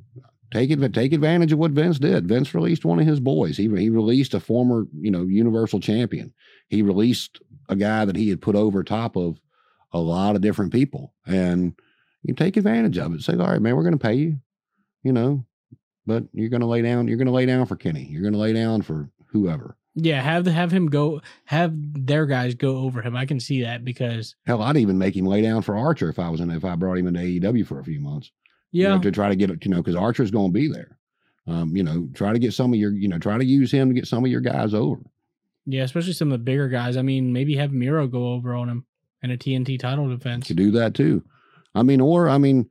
take 0.50 0.70
it 0.70 0.92
take 0.92 1.12
advantage 1.12 1.52
of 1.52 1.58
what 1.58 1.72
Vince 1.72 1.98
did. 1.98 2.26
Vince 2.28 2.54
released 2.54 2.84
one 2.84 2.98
of 2.98 3.06
his 3.06 3.20
boys. 3.20 3.56
He 3.56 3.68
he 3.68 3.90
released 3.90 4.34
a 4.34 4.40
former 4.40 4.86
you 4.98 5.10
know 5.10 5.22
Universal 5.22 5.80
Champion. 5.80 6.32
He 6.68 6.82
released 6.82 7.40
a 7.68 7.76
guy 7.76 8.04
that 8.04 8.16
he 8.16 8.28
had 8.28 8.40
put 8.42 8.56
over 8.56 8.82
top 8.82 9.16
of 9.16 9.40
a 9.92 9.98
lot 10.00 10.36
of 10.36 10.42
different 10.42 10.72
people, 10.72 11.14
and 11.26 11.74
you 12.22 12.34
take 12.34 12.56
advantage 12.56 12.98
of 12.98 13.14
it. 13.14 13.22
Say, 13.22 13.32
all 13.34 13.50
right, 13.50 13.60
man, 13.62 13.76
we're 13.76 13.82
going 13.82 13.98
to 13.98 13.98
pay 13.98 14.14
you, 14.14 14.38
you 15.02 15.12
know, 15.12 15.44
but 16.06 16.24
you're 16.32 16.48
going 16.48 16.60
to 16.60 16.66
lay 16.66 16.82
down. 16.82 17.08
You're 17.08 17.16
going 17.16 17.26
to 17.26 17.32
lay 17.32 17.46
down 17.46 17.66
for 17.66 17.76
Kenny. 17.76 18.04
You're 18.04 18.22
going 18.22 18.34
to 18.34 18.38
lay 18.38 18.52
down 18.52 18.82
for 18.82 19.10
whoever. 19.28 19.76
yeah. 19.94 20.20
Have 20.20 20.46
have 20.46 20.70
him 20.72 20.86
go. 20.88 21.22
Have 21.46 21.72
their 21.74 22.26
guys 22.26 22.54
go 22.54 22.78
over 22.78 23.02
him. 23.02 23.16
I 23.16 23.26
can 23.26 23.40
see 23.40 23.62
that 23.62 23.84
because 23.84 24.36
Hell, 24.46 24.62
I'd 24.62 24.76
even 24.76 24.98
make 24.98 25.16
him 25.16 25.26
lay 25.26 25.42
down 25.42 25.62
for 25.62 25.76
Archer 25.76 26.08
if 26.08 26.18
I 26.18 26.28
was 26.30 26.40
in. 26.40 26.50
If 26.50 26.64
I 26.64 26.74
brought 26.76 26.98
him 26.98 27.06
into 27.06 27.20
AEW 27.20 27.66
for 27.66 27.80
a 27.80 27.84
few 27.84 28.00
months. 28.00 28.30
You 28.72 28.82
yeah, 28.84 28.94
know, 28.94 29.00
to 29.00 29.10
try 29.10 29.28
to 29.28 29.36
get 29.36 29.50
it, 29.50 29.64
you 29.64 29.70
know, 29.70 29.78
because 29.78 29.96
Archer's 29.96 30.30
going 30.30 30.52
to 30.52 30.52
be 30.52 30.68
there. 30.68 30.96
Um, 31.46 31.76
you 31.76 31.82
know, 31.82 32.08
try 32.14 32.32
to 32.32 32.38
get 32.38 32.52
some 32.54 32.72
of 32.72 32.78
your, 32.78 32.92
you 32.92 33.08
know, 33.08 33.18
try 33.18 33.36
to 33.36 33.44
use 33.44 33.72
him 33.72 33.88
to 33.88 33.94
get 33.94 34.06
some 34.06 34.24
of 34.24 34.30
your 34.30 34.40
guys 34.40 34.74
over. 34.74 35.00
yeah. 35.66 35.82
Especially 35.82 36.12
some 36.12 36.28
of 36.30 36.38
the 36.38 36.44
bigger 36.44 36.68
guys. 36.68 36.96
I 36.96 37.02
mean, 37.02 37.32
maybe 37.32 37.56
have 37.56 37.72
Miro 37.72 38.06
go 38.06 38.32
over 38.32 38.54
on 38.54 38.68
him 38.68 38.84
in 39.22 39.30
a 39.32 39.36
TNT 39.36 39.78
title 39.78 40.08
defense. 40.08 40.46
To 40.46 40.54
do 40.54 40.70
that 40.72 40.94
too. 40.94 41.24
I 41.74 41.82
mean, 41.82 42.00
or 42.00 42.28
I 42.28 42.38
mean, 42.38 42.68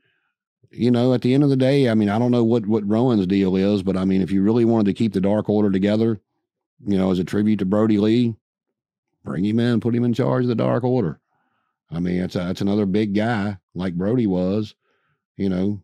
you 0.72 0.92
know, 0.92 1.14
at 1.14 1.22
the 1.22 1.34
end 1.34 1.44
of 1.44 1.50
the 1.50 1.58
day, 1.58 1.90
I 1.90 1.96
mean, 1.96 2.10
I 2.10 2.20
don't 2.20 2.32
know 2.32 2.44
what 2.44 2.66
what 2.66 2.88
Rowan's 2.88 3.28
deal 3.28 3.56
is, 3.56 3.84
but 3.84 3.98
I 3.98 4.06
mean, 4.06 4.22
if 4.22 4.32
you 4.32 4.42
really 4.42 4.66
wanted 4.66 4.86
to 4.86 4.94
keep 4.94 5.14
the 5.14 5.22
Dark 5.22 5.50
Order 5.50 5.72
together, 5.72 6.22
you 6.86 6.98
know, 6.98 7.12
as 7.12 7.20
a 7.20 7.24
tribute 7.26 7.60
to 7.60 7.66
Brodie 7.66 7.98
Lee, 7.98 8.36
bring 9.26 9.44
him 9.44 9.60
in, 9.60 9.82
put 9.82 9.96
him 9.96 10.06
in 10.06 10.14
charge 10.14 10.44
of 10.44 10.50
the 10.50 10.56
Dark 10.56 10.84
Order. 10.84 11.20
I 11.92 12.00
mean, 12.00 12.22
that's 12.22 12.36
a, 12.36 12.40
that's 12.40 12.62
another 12.62 12.86
big 12.86 13.16
guy 13.16 13.58
like 13.74 13.96
Brodie 13.96 14.28
was. 14.28 14.76
you 15.38 15.50
know, 15.50 15.82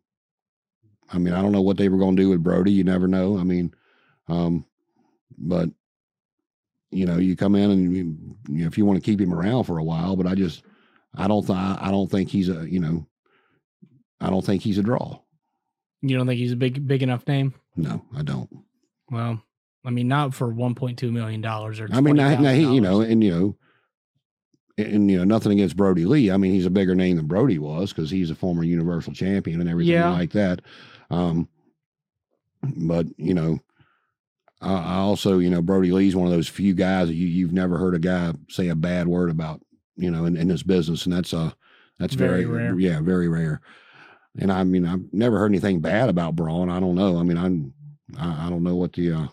I 1.11 1.17
mean, 1.17 1.33
I 1.33 1.41
don't 1.41 1.51
know 1.51 1.61
what 1.61 1.77
they 1.77 1.89
were 1.89 1.97
going 1.97 2.15
to 2.15 2.21
do 2.21 2.29
with 2.29 2.43
Brodie. 2.43 2.71
You 2.71 2.83
never 2.83 3.07
know. 3.07 3.37
I 3.37 3.43
mean, 3.43 3.73
um, 4.27 4.65
but 5.37 5.69
you 6.91 7.05
know, 7.05 7.17
you 7.17 7.35
come 7.35 7.55
in 7.55 7.71
and 7.71 7.95
you, 7.95 8.17
you 8.49 8.61
know, 8.61 8.67
if 8.67 8.77
you 8.77 8.85
want 8.85 8.97
to 8.97 9.05
keep 9.05 9.19
him 9.19 9.33
around 9.33 9.65
for 9.65 9.77
a 9.77 9.83
while, 9.83 10.15
but 10.15 10.25
I 10.27 10.33
just, 10.35 10.63
I 11.15 11.27
don't, 11.27 11.45
th- 11.45 11.57
I 11.57 11.89
don't 11.91 12.09
think 12.09 12.29
he's 12.29 12.47
a, 12.49 12.69
you 12.69 12.79
know, 12.79 13.05
I 14.21 14.29
don't 14.29 14.45
think 14.45 14.61
he's 14.61 14.77
a 14.77 14.83
draw. 14.83 15.19
You 16.01 16.17
don't 16.17 16.25
think 16.27 16.39
he's 16.39 16.51
a 16.53 16.55
big 16.57 16.87
big 16.87 17.03
enough 17.03 17.27
name? 17.27 17.53
No, 17.75 18.01
I 18.15 18.21
don't. 18.21 18.49
Well, 19.09 19.41
I 19.83 19.89
mean, 19.89 20.07
not 20.07 20.33
for 20.33 20.49
one 20.49 20.73
point 20.75 20.97
two 20.97 21.11
million 21.11 21.41
dollars 21.41 21.79
or. 21.79 21.89
I 21.91 21.99
mean, 22.01 22.15
now, 22.15 22.39
now 22.39 22.53
he, 22.53 22.61
you 22.73 22.79
know, 22.81 23.01
and 23.01 23.23
you 23.23 23.31
know, 23.31 23.57
and, 24.77 25.09
you 25.09 25.17
know, 25.17 25.23
nothing 25.23 25.51
against 25.53 25.75
Brodie 25.77 26.05
Lee. 26.05 26.31
I 26.31 26.37
mean, 26.37 26.51
he's 26.53 26.65
a 26.65 26.69
bigger 26.71 26.95
name 26.95 27.15
than 27.17 27.27
Brodie 27.27 27.59
was 27.59 27.91
because 27.91 28.09
he's 28.11 28.29
a 28.29 28.35
former 28.35 28.63
Universal 28.63 29.13
Champion 29.13 29.61
and 29.61 29.69
everything 29.69 29.93
Yeah. 29.93 30.11
like 30.11 30.31
that. 30.31 30.61
Um, 31.09 31.47
but 32.63 33.07
you 33.17 33.33
know, 33.33 33.59
I, 34.61 34.73
I 34.73 34.95
also, 34.95 35.39
you 35.39 35.49
know, 35.49 35.61
Brodie 35.61 35.91
Lee's 35.91 36.15
one 36.15 36.27
of 36.27 36.33
those 36.33 36.47
few 36.47 36.73
guys 36.73 37.07
that 37.07 37.15
you 37.15 37.27
you've 37.27 37.53
never 37.53 37.77
heard 37.77 37.95
a 37.95 37.99
guy 37.99 38.33
say 38.49 38.69
a 38.69 38.75
bad 38.75 39.07
word 39.07 39.29
about, 39.29 39.61
you 39.95 40.09
know, 40.09 40.25
in, 40.25 40.35
in 40.35 40.47
this 40.47 40.63
business, 40.63 41.05
and 41.05 41.13
that's 41.13 41.33
uh 41.33 41.51
that's 41.99 42.15
Very 42.15 42.43
very, 42.43 42.45
rare. 42.45 42.79
Yeah, 42.79 43.01
very 43.01 43.27
rare. 43.27 43.61
And 44.37 44.51
I 44.51 44.63
mean, 44.63 44.85
I've 44.85 45.13
never 45.13 45.39
heard 45.39 45.51
anything 45.51 45.79
bad 45.79 46.09
about 46.09 46.35
Braun. 46.35 46.69
I 46.69 46.79
don't 46.79 46.95
know. 46.95 47.17
I 47.17 47.23
mean, 47.23 47.37
I'm 47.37 47.73
I, 48.17 48.47
I 48.47 48.49
don't 48.49 48.63
know 48.63 48.75
what 48.75 48.93
the 48.93 49.11
uh 49.11 49.27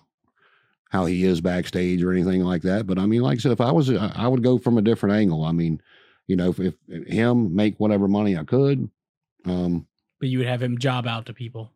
how 0.91 1.07
he 1.07 1.25
is 1.25 1.41
backstage 1.41 2.03
or 2.03 2.13
anything 2.13 2.43
like 2.45 2.63
that. 2.63 2.87
But 2.87 2.99
I 2.99 3.07
mean, 3.07 3.23
like 3.23 3.39
I 3.39 3.41
said, 3.41 3.53
if 3.53 3.61
I 3.61 3.73
was, 3.73 3.91
I 3.91 4.13
I 4.15 4.29
would 4.29 4.43
go 4.43 4.59
from 4.59 4.77
a 4.79 4.83
different 4.83 5.17
angle. 5.17 5.45
I 5.45 5.53
mean, 5.53 5.81
you 6.27 6.37
know, 6.37 6.51
if, 6.51 6.61
if 6.61 6.75
him 7.07 7.55
make 7.57 7.81
whatever 7.81 8.07
money 8.07 8.37
I 8.37 8.45
could, 8.45 8.91
um, 9.47 9.87
but 10.23 10.29
you 10.29 10.39
would 10.39 10.47
have 10.47 10.63
him 10.63 10.79
job 10.79 11.05
out 11.05 11.27
to 11.27 11.35
people. 11.35 11.73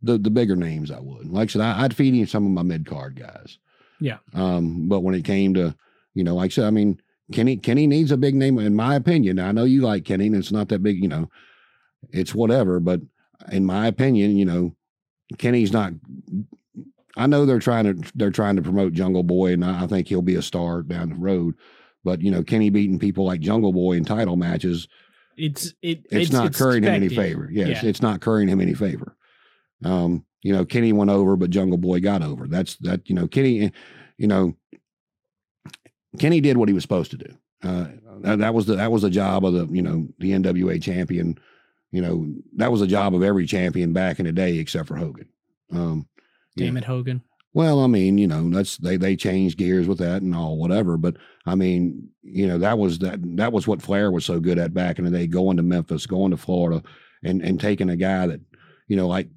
the 0.00 0.16
the 0.16 0.30
bigger 0.30 0.54
names 0.54 0.92
I 0.92 1.00
would. 1.00 1.26
Like 1.28 1.48
I 1.48 1.52
said, 1.54 1.62
I, 1.62 1.82
I'd 1.82 1.96
feed 1.96 2.14
him 2.14 2.24
some 2.28 2.46
of 2.46 2.52
my 2.52 2.62
mid 2.62 2.86
card 2.86 3.18
guys. 3.18 3.58
Yeah. 3.98 4.18
Um, 4.32 4.88
but 4.88 5.00
when 5.00 5.16
it 5.16 5.24
came 5.24 5.52
to, 5.54 5.74
you 6.14 6.22
know, 6.22 6.36
like 6.36 6.52
I 6.52 6.54
said, 6.54 6.66
I 6.66 6.70
mean, 6.70 7.00
Kenny 7.32 7.56
Kenny 7.56 7.88
needs 7.88 8.12
a 8.12 8.16
big 8.16 8.36
name 8.36 8.60
in 8.60 8.76
my 8.76 8.94
opinion. 8.94 9.40
I 9.40 9.50
know 9.50 9.64
you 9.64 9.80
like 9.80 10.04
Kenny, 10.04 10.28
and 10.28 10.36
it's 10.36 10.52
not 10.52 10.68
that 10.68 10.84
big, 10.84 11.02
you 11.02 11.08
know, 11.08 11.28
it's 12.10 12.32
whatever. 12.32 12.78
But 12.78 13.00
in 13.50 13.66
my 13.66 13.88
opinion, 13.88 14.36
you 14.36 14.44
know, 14.44 14.76
Kenny's 15.36 15.72
not. 15.72 15.94
I 17.16 17.26
know 17.26 17.44
they're 17.44 17.58
trying 17.58 17.86
to 17.86 18.10
they're 18.14 18.30
trying 18.30 18.54
to 18.54 18.62
promote 18.62 18.92
Jungle 18.92 19.24
Boy, 19.24 19.52
and 19.54 19.64
I 19.64 19.82
I 19.82 19.86
think 19.88 20.06
he'll 20.06 20.22
be 20.22 20.36
a 20.36 20.42
star 20.42 20.82
down 20.82 21.08
the 21.08 21.16
road. 21.16 21.56
But 22.04 22.20
you 22.20 22.30
know, 22.30 22.44
Kenny 22.44 22.70
beating 22.70 23.00
people 23.00 23.24
like 23.24 23.40
Jungle 23.40 23.72
Boy 23.72 23.94
in 23.94 24.04
title 24.04 24.36
matches, 24.36 24.86
It's 25.36 25.74
it. 25.82 26.06
it's, 26.10 26.32
not 26.32 26.54
currying 26.54 26.84
him 26.84 26.94
any 26.94 27.08
favor. 27.08 27.48
Yes, 27.52 27.82
Yeah. 27.82 27.88
it's 27.88 28.00
not 28.02 28.20
currying 28.20 28.48
him 28.48 28.60
any 28.60 28.74
favor. 28.74 29.16
Um, 29.84 30.24
you 30.42 30.52
know, 30.52 30.64
Kenny 30.64 30.92
went 30.92 31.10
over, 31.10 31.36
but 31.36 31.50
Jungle 31.50 31.78
Boy 31.78 32.00
got 32.00 32.22
over. 32.22 32.46
That's 32.46 32.76
that. 32.76 33.08
You 33.08 33.14
know, 33.14 33.28
Kenny. 33.28 33.72
You 34.18 34.26
know, 34.26 34.56
Kenny 36.18 36.40
did 36.40 36.56
what 36.56 36.68
he 36.68 36.74
was 36.74 36.82
supposed 36.82 37.10
to 37.10 37.18
do. 37.18 37.36
Uh, 37.62 37.88
that, 38.20 38.38
that 38.38 38.54
was 38.54 38.66
the 38.66 38.76
that 38.76 38.90
was 38.90 39.02
the 39.02 39.10
job 39.10 39.44
of 39.44 39.52
the 39.52 39.66
you 39.66 39.82
know 39.82 40.08
the 40.18 40.32
NWA 40.32 40.82
champion. 40.82 41.38
You 41.90 42.02
know, 42.02 42.34
that 42.56 42.72
was 42.72 42.80
the 42.80 42.86
job 42.86 43.14
of 43.14 43.22
every 43.22 43.46
champion 43.46 43.92
back 43.92 44.18
in 44.18 44.26
the 44.26 44.32
day, 44.32 44.58
except 44.58 44.88
for 44.88 44.96
Hogan. 44.96 45.28
Um. 45.72 46.08
Damn 46.56 46.78
it, 46.78 46.84
Hogan. 46.84 47.22
Well, 47.56 47.80
I 47.80 47.86
mean, 47.86 48.18
you 48.18 48.26
know, 48.26 48.50
that's 48.50 48.76
they 48.76 48.98
they 48.98 49.16
changed 49.16 49.56
gears 49.56 49.88
with 49.88 49.96
that 49.96 50.20
and 50.20 50.34
all 50.34 50.58
whatever. 50.58 50.98
But 50.98 51.16
I 51.46 51.54
mean, 51.54 52.10
you 52.22 52.46
know, 52.46 52.58
that 52.58 52.76
was 52.76 52.98
that 52.98 53.18
that 53.38 53.50
was 53.50 53.66
what 53.66 53.80
Flair 53.80 54.10
was 54.10 54.26
so 54.26 54.40
good 54.40 54.58
at 54.58 54.74
back 54.74 54.98
in 54.98 55.06
the 55.06 55.10
day, 55.10 55.26
going 55.26 55.56
to 55.56 55.62
Memphis, 55.62 56.04
going 56.04 56.32
to 56.32 56.36
Florida, 56.36 56.82
and 57.24 57.40
and 57.40 57.58
taking 57.58 57.88
a 57.88 57.96
guy 57.96 58.26
that, 58.26 58.42
you 58.88 58.96
know, 58.98 59.08
like, 59.08 59.30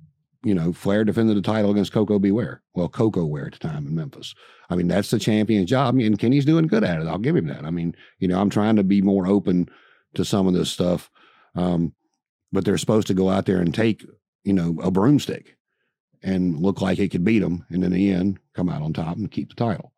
you 0.43 0.53
know, 0.53 0.73
Flair 0.73 1.05
defended 1.05 1.37
the 1.37 1.41
title 1.41 1.71
against 1.71 1.93
Koko 1.93 2.19
B. 2.19 2.29
Ware. 2.29 2.61
Well, 2.73 2.89
Koko 2.89 3.23
Ware 3.23 3.45
at 3.45 3.53
the 3.53 3.59
time 3.59 3.87
in 3.87 3.95
Memphis. 3.95 4.35
I 4.69 4.75
mean, 4.75 4.89
that's 4.89 5.11
the 5.11 5.17
champion's 5.17 5.69
job, 5.69 5.97
and 5.97 6.19
Kenny's 6.19 6.43
doing 6.43 6.67
good 6.67 6.83
at 6.83 6.99
it. 6.99 7.07
I'll 7.07 7.19
give 7.19 7.37
him 7.37 7.47
that. 7.47 7.63
I 7.63 7.71
mean, 7.71 7.95
you 8.17 8.27
know, 8.27 8.41
I'm 8.41 8.49
trying 8.49 8.75
to 8.75 8.83
be 8.83 9.01
more 9.01 9.27
open 9.27 9.69
to 10.15 10.25
some 10.25 10.45
of 10.45 10.53
this 10.53 10.69
stuff, 10.69 11.09
um, 11.55 11.93
but 12.51 12.65
they're 12.65 12.77
supposed 12.77 13.07
to 13.07 13.13
go 13.13 13.29
out 13.29 13.45
there 13.45 13.61
and 13.61 13.73
take, 13.73 14.05
you 14.43 14.51
know, 14.51 14.75
a 14.83 14.91
broomstick 14.91 15.55
and 16.21 16.59
look 16.59 16.81
like 16.81 16.97
he 16.97 17.09
could 17.09 17.23
beat 17.23 17.41
him, 17.41 17.65
and 17.69 17.83
in 17.83 17.91
the 17.91 18.11
end, 18.11 18.39
come 18.53 18.69
out 18.69 18.81
on 18.81 18.93
top 18.93 19.17
and 19.17 19.31
keep 19.31 19.49
the 19.49 19.55
title. 19.55 19.93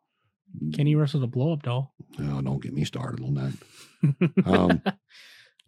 Can 0.73 0.85
he 0.85 0.95
wrestle 0.95 1.21
the 1.21 1.27
blow 1.27 1.53
up 1.53 1.63
doll? 1.63 1.93
Oh, 2.19 2.41
don't 2.41 2.61
get 2.61 2.73
me 2.73 2.83
started 2.83 3.23
on 3.23 3.33
that. 3.35 3.53
Um, 4.47 4.81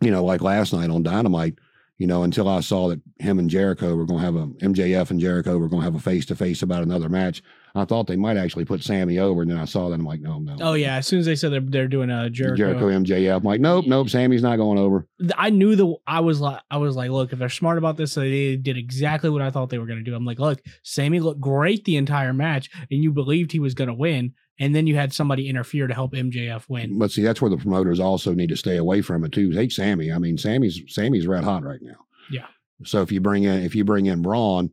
you 0.01 0.09
know, 0.09 0.25
like 0.25 0.41
last 0.41 0.73
night 0.73 0.89
on 0.89 1.03
Dynamite, 1.03 1.59
you 1.97 2.07
know, 2.07 2.23
until 2.23 2.49
I 2.49 2.61
saw 2.61 2.89
that 2.89 3.01
him 3.19 3.39
and 3.39 3.49
Jericho 3.49 3.95
were 3.95 4.05
going 4.05 4.19
to 4.19 4.25
have 4.25 4.35
a 4.35 4.47
MJF 4.65 5.11
and 5.11 5.19
Jericho 5.19 5.57
were 5.57 5.69
going 5.69 5.81
to 5.81 5.85
have 5.85 5.95
a 5.95 5.99
face 5.99 6.25
to 6.27 6.35
face 6.35 6.61
about 6.61 6.83
another 6.83 7.07
match, 7.07 7.43
I 7.75 7.85
thought 7.85 8.05
they 8.05 8.15
might 8.15 8.37
actually 8.37 8.65
put 8.65 8.83
Sammy 8.83 9.17
over, 9.17 9.41
and 9.41 9.49
then 9.49 9.57
I 9.57 9.65
saw 9.65 9.89
that 9.89 9.95
I'm 9.95 10.05
like, 10.05 10.21
no, 10.21 10.37
no. 10.37 10.57
oh 10.61 10.73
yeah, 10.73 10.97
as 10.97 11.07
soon 11.07 11.19
as 11.19 11.25
they 11.25 11.35
said 11.35 11.51
they're 11.51 11.59
they're 11.61 11.87
doing 11.87 12.11
a 12.11 12.29
Jericho, 12.29 12.55
Jericho 12.55 12.89
MJF. 12.89 13.37
I'm 13.37 13.43
like, 13.43 13.61
nope, 13.61 13.85
nope, 13.87 14.09
Sammy's 14.09 14.43
not 14.43 14.57
going 14.57 14.77
over. 14.77 15.07
I 15.37 15.49
knew 15.49 15.75
the 15.75 15.95
I 16.05 16.19
was 16.19 16.39
like 16.39 16.61
I 16.69 16.77
was 16.77 16.95
like, 16.95 17.09
look, 17.09 17.33
if 17.33 17.39
they're 17.39 17.49
smart 17.49 17.79
about 17.79 17.97
this, 17.97 18.13
they 18.13 18.57
did 18.57 18.77
exactly 18.77 19.29
what 19.29 19.41
I 19.41 19.49
thought 19.49 19.69
they 19.69 19.79
were 19.79 19.87
going 19.87 19.99
to 19.99 20.03
do. 20.03 20.15
I'm 20.15 20.25
like, 20.25 20.39
look, 20.39 20.61
Sammy 20.83 21.19
looked 21.19 21.41
great 21.41 21.83
the 21.85 21.97
entire 21.97 22.33
match, 22.33 22.69
and 22.91 23.03
you 23.03 23.11
believed 23.11 23.51
he 23.51 23.59
was 23.59 23.73
going 23.73 23.87
to 23.87 23.93
win, 23.93 24.33
and 24.59 24.75
then 24.75 24.87
you 24.87 24.95
had 24.95 25.13
somebody 25.13 25.49
interfere 25.49 25.87
to 25.87 25.93
help 25.93 26.13
MJF 26.13 26.69
win. 26.69 26.97
But 26.99 27.11
see, 27.11 27.23
that's 27.23 27.41
where 27.41 27.49
the 27.49 27.57
promoters 27.57 27.99
also 27.99 28.33
need 28.33 28.49
to 28.49 28.57
stay 28.57 28.77
away 28.77 29.01
from 29.01 29.23
it 29.23 29.31
too. 29.31 29.53
Take 29.53 29.71
Sammy. 29.71 30.11
I 30.11 30.19
mean, 30.19 30.37
Sammy's 30.37 30.81
Sammy's 30.87 31.27
red 31.27 31.43
hot 31.43 31.63
right 31.63 31.81
now. 31.81 31.97
Yeah. 32.29 32.47
So 32.85 33.01
if 33.01 33.11
you 33.11 33.19
bring 33.19 33.43
in 33.43 33.63
if 33.63 33.75
you 33.75 33.83
bring 33.83 34.05
in 34.05 34.21
Braun, 34.21 34.71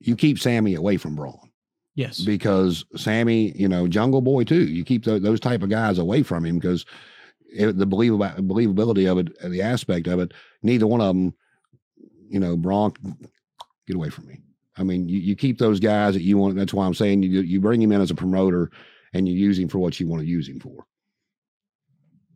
you 0.00 0.16
keep 0.16 0.38
Sammy 0.38 0.74
away 0.74 0.96
from 0.96 1.16
Braun. 1.16 1.50
Yes, 1.96 2.20
because 2.20 2.84
Sammy, 2.96 3.52
you 3.52 3.68
know, 3.68 3.86
Jungle 3.86 4.20
Boy 4.20 4.44
too. 4.44 4.64
You 4.64 4.84
keep 4.84 5.04
tho- 5.04 5.20
those 5.20 5.40
type 5.40 5.62
of 5.62 5.70
guys 5.70 5.98
away 5.98 6.24
from 6.24 6.44
him 6.44 6.58
because 6.58 6.84
it, 7.54 7.78
the 7.78 7.86
believable 7.86 8.26
believability 8.26 9.10
of 9.10 9.18
it, 9.18 9.50
the 9.50 9.62
aspect 9.62 10.08
of 10.08 10.18
it, 10.18 10.32
neither 10.62 10.88
one 10.88 11.00
of 11.00 11.08
them, 11.08 11.34
you 12.28 12.40
know, 12.40 12.56
Braun, 12.56 12.92
get 13.86 13.94
away 13.94 14.10
from 14.10 14.26
me. 14.26 14.40
I 14.76 14.82
mean, 14.82 15.08
you, 15.08 15.18
you 15.20 15.36
keep 15.36 15.58
those 15.58 15.78
guys 15.80 16.14
that 16.14 16.22
you 16.22 16.36
want. 16.38 16.56
That's 16.56 16.74
why 16.74 16.86
I'm 16.86 16.94
saying 16.94 17.22
you 17.22 17.40
you 17.42 17.60
bring 17.60 17.80
him 17.80 17.92
in 17.92 18.00
as 18.00 18.10
a 18.10 18.14
promoter 18.14 18.70
and 19.12 19.28
you 19.28 19.34
use 19.34 19.58
him 19.58 19.68
for 19.68 19.78
what 19.78 19.98
you 20.00 20.08
want 20.08 20.22
to 20.22 20.28
use 20.28 20.48
him 20.48 20.58
for. 20.60 20.84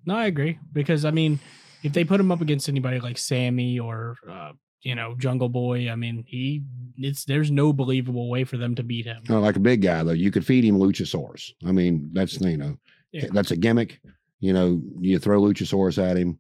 no, 0.07 0.15
I 0.17 0.27
agree 0.27 0.59
because 0.73 1.05
I 1.05 1.11
mean, 1.11 1.39
if 1.83 1.93
they 1.93 2.05
put 2.05 2.21
him 2.21 2.31
up 2.33 2.41
against 2.41 2.69
anybody 2.69 3.01
like 3.01 3.19
Sammy 3.19 3.79
or 3.79 4.17
uh, 4.31 4.53
you 4.83 4.95
know 4.95 5.15
Jungle 5.19 5.49
Boy, 5.49 5.91
I 5.91 5.97
mean, 5.97 6.25
he 6.27 6.63
it's 6.97 7.25
there's 7.25 7.51
no 7.51 7.73
believable 7.73 8.29
way 8.31 8.45
for 8.45 8.57
them 8.57 8.75
to 8.77 8.83
beat 8.83 9.07
him. 9.07 9.23
Uh, 9.29 9.41
like 9.41 9.57
a 9.57 9.61
big 9.61 9.83
guy 9.83 10.03
though, 10.03 10.13
you 10.13 10.31
could 10.31 10.47
feed 10.47 10.65
him 10.65 10.79
Luchasaurus. 10.79 11.51
I 11.67 11.73
mean, 11.73 12.11
that's 12.13 12.41
you 12.41 12.57
know, 12.57 12.77
Yeah. 13.13 13.27
that's 13.33 13.51
a 13.51 13.57
gimmick. 13.57 14.01
You 14.41 14.53
know, 14.53 14.81
you 15.01 15.19
throw 15.19 15.41
Luchasaurus 15.43 15.99
at 16.01 16.17
him, 16.17 16.39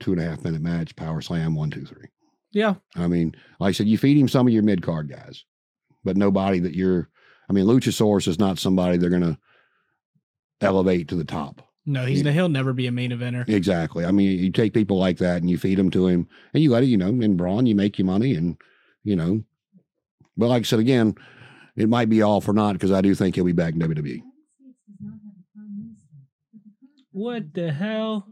two 0.00 0.12
and 0.12 0.20
a 0.20 0.24
half 0.24 0.42
minute 0.44 0.62
match, 0.62 0.96
power 0.96 1.20
slam, 1.20 1.54
one, 1.54 1.70
two, 1.70 1.84
three. 1.84 2.08
Yeah, 2.54 2.74
I 2.96 3.08
mean, 3.08 3.34
like 3.60 3.70
I 3.70 3.72
said, 3.72 3.88
you 3.88 3.98
feed 3.98 4.16
him 4.16 4.28
some 4.28 4.46
of 4.46 4.52
your 4.52 4.62
mid 4.62 4.80
card 4.82 5.10
guys, 5.10 5.44
but 6.04 6.16
nobody 6.16 6.60
that 6.60 6.74
you're. 6.74 7.10
I 7.50 7.52
mean, 7.52 7.66
Luchasaurus 7.66 8.26
is 8.28 8.38
not 8.38 8.58
somebody 8.58 8.96
they're 8.96 9.10
going 9.10 9.20
to 9.22 9.36
elevate 10.62 11.08
to 11.08 11.16
the 11.16 11.24
top. 11.24 11.60
no, 11.84 12.06
he's 12.06 12.22
Yeah. 12.22 12.30
he'll 12.32 12.48
never 12.48 12.72
be 12.72 12.86
a 12.86 12.92
main 12.92 13.10
eventer. 13.10 13.46
Exactly. 13.48 14.06
I 14.06 14.10
mean, 14.12 14.38
you 14.38 14.50
take 14.50 14.72
people 14.72 14.96
like 14.98 15.18
that 15.18 15.42
and 15.42 15.50
you 15.50 15.58
feed 15.58 15.76
them 15.78 15.90
to 15.90 16.06
him, 16.06 16.26
and 16.54 16.62
you 16.62 16.70
let 16.70 16.82
it. 16.84 16.86
You 16.86 16.96
know, 16.96 17.08
in 17.08 17.36
Braun, 17.36 17.66
you 17.66 17.74
make 17.74 17.98
your 17.98 18.06
money, 18.06 18.34
and 18.34 18.56
you 19.02 19.16
know. 19.16 19.42
But 20.36 20.48
like 20.48 20.60
I 20.60 20.64
said 20.64 20.78
again, 20.78 21.16
it 21.76 21.88
might 21.88 22.08
be 22.08 22.22
all 22.22 22.40
for 22.40 22.52
naught 22.54 22.74
because 22.74 22.92
I 22.92 23.00
do 23.02 23.14
think 23.14 23.34
he'll 23.34 23.44
be 23.44 23.52
back 23.52 23.74
in. 23.74 23.80
WWE. 23.80 24.22
What 27.12 27.52
the 27.54 27.72
hell? 27.72 28.26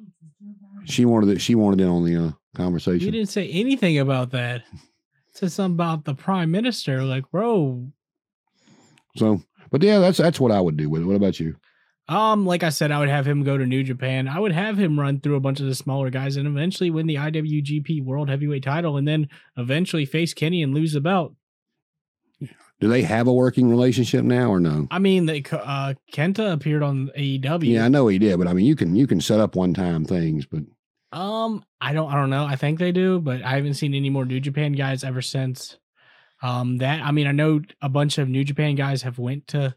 She 0.85 1.05
wanted 1.05 1.29
it. 1.31 1.41
She 1.41 1.55
wanted 1.55 1.81
in 1.81 1.89
on 1.89 2.05
the 2.05 2.17
uh, 2.17 2.33
You 2.55 2.59
conversation. 2.65 3.13
didn't 3.13 3.31
say 3.31 3.49
anything 3.51 3.99
about 3.99 4.31
that. 4.33 4.63
Said 5.35 5.53
something 5.53 5.75
about 5.77 6.05
the 6.05 6.15
prime 6.15 6.51
minister. 6.51 7.03
Like, 7.03 7.31
bro, 7.31 7.89
So, 9.17 9.43
but 9.71 9.83
yeah, 9.83 9.99
that's 9.99 10.19
that's 10.19 10.39
what 10.39 10.53
I 10.53 10.61
would 10.61 10.77
do 10.77 10.91
with 10.91 11.03
it. 11.03 11.07
What 11.07 11.17
about 11.17 11.41
you? 11.41 11.57
um, 12.09 12.45
like 12.45 12.63
I 12.63 12.69
said, 12.69 12.91
I 12.91 12.99
would 12.99 13.09
have 13.09 13.27
him 13.27 13.43
go 13.43 13.57
to 13.57 13.65
New 13.65 13.83
Japan. 13.83 14.29
I 14.29 14.39
would 14.39 14.53
have 14.53 14.77
him 14.77 15.01
run 15.01 15.21
through 15.21 15.37
a 15.37 15.41
bunch 15.41 15.61
of 15.61 15.67
the 15.67 15.75
smaller 15.75 16.11
guys 16.11 16.37
and 16.37 16.47
eventually 16.47 16.91
win 16.91 17.07
the 17.07 17.15
IWGP 17.15 18.05
World 18.05 18.29
Heavyweight 18.29 18.65
Title, 18.65 18.99
and 18.99 19.09
then 19.09 19.29
eventually 19.57 20.05
face 20.05 20.35
Kenny 20.35 20.63
and 20.63 20.75
lose 20.75 20.93
the 20.93 21.01
belt. 21.01 21.35
Do 22.81 22.89
they 22.89 23.03
have 23.03 23.29
a 23.29 23.33
working 23.33 23.71
relationship 23.71 24.25
now 24.25 24.51
or 24.51 24.59
no? 24.61 24.89
I 24.91 24.99
mean, 24.99 25.25
they, 25.27 25.43
uh, 25.53 25.95
Kenta 26.13 26.53
appeared 26.53 26.83
on 26.83 27.11
AEW. 27.17 27.65
Yeah, 27.73 27.85
I 27.85 27.89
know 27.89 28.09
he 28.09 28.19
did, 28.19 28.37
but 28.39 28.49
I 28.49 28.53
mean, 28.53 28.67
you 28.67 28.75
can 28.77 28.95
you 28.97 29.07
can 29.07 29.21
set 29.21 29.39
up 29.41 29.55
one 29.55 29.73
time 29.73 30.05
things, 30.05 30.45
but 30.45 30.65
Um, 31.13 31.65
I 31.81 31.93
don't, 31.93 32.11
I 32.11 32.15
don't 32.17 32.31
know. 32.31 32.45
I 32.45 32.57
think 32.57 32.79
they 32.79 32.93
do, 32.93 33.21
but 33.21 33.43
I 33.43 33.57
haven't 33.57 33.75
seen 33.75 33.95
any 33.95 34.09
more 34.11 34.25
New 34.25 34.41
Japan 34.41 34.73
guys 34.73 35.05
ever 35.05 35.21
since. 35.21 35.79
Um, 36.43 36.79
that 36.79 37.03
I 37.03 37.13
mean, 37.13 37.27
I 37.27 37.33
know 37.33 37.61
a 37.81 37.89
bunch 37.89 38.19
of 38.19 38.29
New 38.29 38.45
Japan 38.45 38.75
guys 38.75 39.03
have 39.03 39.19
went 39.19 39.47
to. 39.49 39.75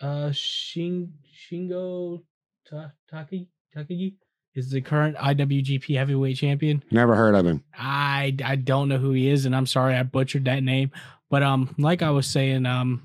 Uh, 0.00 0.30
Shin 0.32 1.14
Shingo 1.32 2.22
Ta- 2.68 2.92
Taki 3.10 3.48
Takagi 3.74 4.14
is 4.54 4.70
the 4.70 4.80
current 4.80 5.16
IWGP 5.16 5.96
Heavyweight 5.96 6.36
Champion. 6.36 6.82
Never 6.90 7.16
heard 7.16 7.34
of 7.34 7.46
him. 7.46 7.64
I 7.76 8.36
I 8.44 8.56
don't 8.56 8.88
know 8.88 8.98
who 8.98 9.12
he 9.12 9.28
is, 9.28 9.46
and 9.46 9.56
I'm 9.56 9.66
sorry 9.66 9.94
I 9.94 10.02
butchered 10.02 10.44
that 10.44 10.62
name. 10.62 10.90
But 11.30 11.42
um, 11.42 11.74
like 11.78 12.02
I 12.02 12.10
was 12.10 12.26
saying, 12.26 12.66
um, 12.66 13.02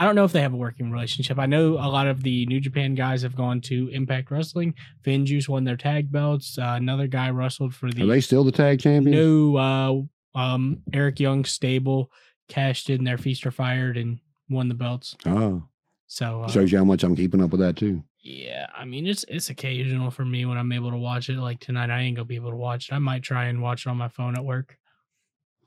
I 0.00 0.04
don't 0.06 0.14
know 0.14 0.24
if 0.24 0.32
they 0.32 0.40
have 0.40 0.54
a 0.54 0.56
working 0.56 0.90
relationship. 0.90 1.38
I 1.38 1.44
know 1.44 1.74
a 1.74 1.84
lot 1.86 2.06
of 2.06 2.22
the 2.22 2.46
New 2.46 2.58
Japan 2.58 2.94
guys 2.94 3.20
have 3.20 3.36
gone 3.36 3.60
to 3.62 3.88
Impact 3.88 4.30
Wrestling. 4.30 4.74
FinJuice 5.04 5.46
won 5.46 5.64
their 5.64 5.76
tag 5.76 6.10
belts. 6.10 6.56
Uh, 6.58 6.72
another 6.76 7.06
guy 7.06 7.28
wrestled 7.28 7.74
for 7.74 7.90
the 7.90 8.02
Are 8.02 8.06
they 8.06 8.22
still 8.22 8.42
the 8.42 8.50
tag 8.50 8.80
champions? 8.80 9.14
no 9.14 9.56
uh 9.56 10.38
um 10.38 10.82
Eric 10.94 11.20
Young 11.20 11.44
stable 11.44 12.10
cashed 12.48 12.88
in 12.88 13.04
their 13.04 13.18
feast 13.18 13.44
or 13.46 13.50
fired 13.50 13.98
and 13.98 14.20
won 14.48 14.68
the 14.68 14.74
belts. 14.74 15.16
Oh, 15.26 15.64
So 16.06 16.44
uh, 16.44 16.48
shows 16.48 16.72
you 16.72 16.78
how 16.78 16.84
much 16.84 17.04
I'm 17.04 17.14
keeping 17.14 17.42
up 17.42 17.50
with 17.50 17.60
that 17.60 17.76
too. 17.76 18.02
yeah, 18.22 18.68
I 18.74 18.86
mean 18.86 19.06
it's 19.06 19.26
it's 19.28 19.50
occasional 19.50 20.10
for 20.10 20.24
me 20.24 20.46
when 20.46 20.56
I'm 20.56 20.72
able 20.72 20.92
to 20.92 20.96
watch 20.96 21.28
it. 21.28 21.36
Like 21.36 21.60
tonight, 21.60 21.90
I 21.90 22.00
ain't 22.00 22.16
gonna 22.16 22.24
be 22.24 22.36
able 22.36 22.50
to 22.52 22.56
watch 22.56 22.88
it. 22.88 22.94
I 22.94 22.98
might 23.00 23.22
try 23.22 23.44
and 23.46 23.60
watch 23.60 23.84
it 23.84 23.90
on 23.90 23.98
my 23.98 24.08
phone 24.08 24.34
at 24.34 24.44
work. 24.46 24.78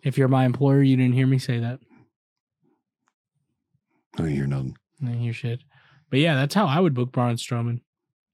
If 0.01 0.17
you're 0.17 0.27
my 0.27 0.45
employer, 0.45 0.81
you 0.81 0.97
didn't 0.97 1.13
hear 1.13 1.27
me 1.27 1.37
say 1.37 1.59
that. 1.59 1.79
I 4.15 4.23
didn't 4.23 4.36
hear 4.36 4.47
nothing. 4.47 4.78
I 5.02 5.06
didn't 5.08 5.21
hear 5.21 5.34
shit. 5.34 5.62
But 6.10 6.19
yeah, 6.19 6.36
that's 6.36 6.54
how 6.54 6.65
I 6.67 6.80
would 6.80 6.93
book 6.93 7.12
Braun 7.12 7.36
Strowman. 7.36 7.82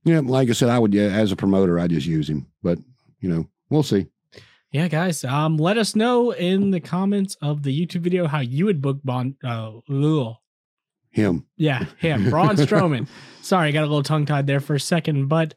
Yeah, 0.03 0.19
like 0.19 0.49
I 0.49 0.53
said, 0.53 0.69
I 0.69 0.79
would. 0.79 0.93
Yeah, 0.93 1.07
as 1.07 1.31
a 1.31 1.35
promoter, 1.35 1.79
I 1.79 1.87
just 1.87 2.07
use 2.07 2.29
him. 2.29 2.47
But 2.63 2.79
you 3.19 3.29
know, 3.29 3.47
we'll 3.69 3.83
see. 3.83 4.07
Yeah, 4.71 4.87
guys. 4.87 5.23
Um, 5.23 5.57
let 5.57 5.77
us 5.77 5.95
know 5.95 6.31
in 6.31 6.71
the 6.71 6.79
comments 6.79 7.35
of 7.41 7.63
the 7.63 7.85
YouTube 7.85 8.01
video 8.01 8.27
how 8.27 8.39
you 8.39 8.65
would 8.65 8.81
book 8.81 8.99
Bon. 9.03 9.35
Uh, 9.43 9.77
ugh. 9.89 10.35
Him. 11.11 11.47
Yeah, 11.57 11.85
him, 11.97 12.29
Braun 12.29 12.49
Strowman. 12.55 13.07
Sorry, 13.41 13.69
I 13.69 13.71
got 13.71 13.81
a 13.81 13.87
little 13.87 14.03
tongue 14.03 14.27
tied 14.27 14.45
there 14.45 14.59
for 14.59 14.75
a 14.75 14.79
second, 14.79 15.27
but 15.27 15.55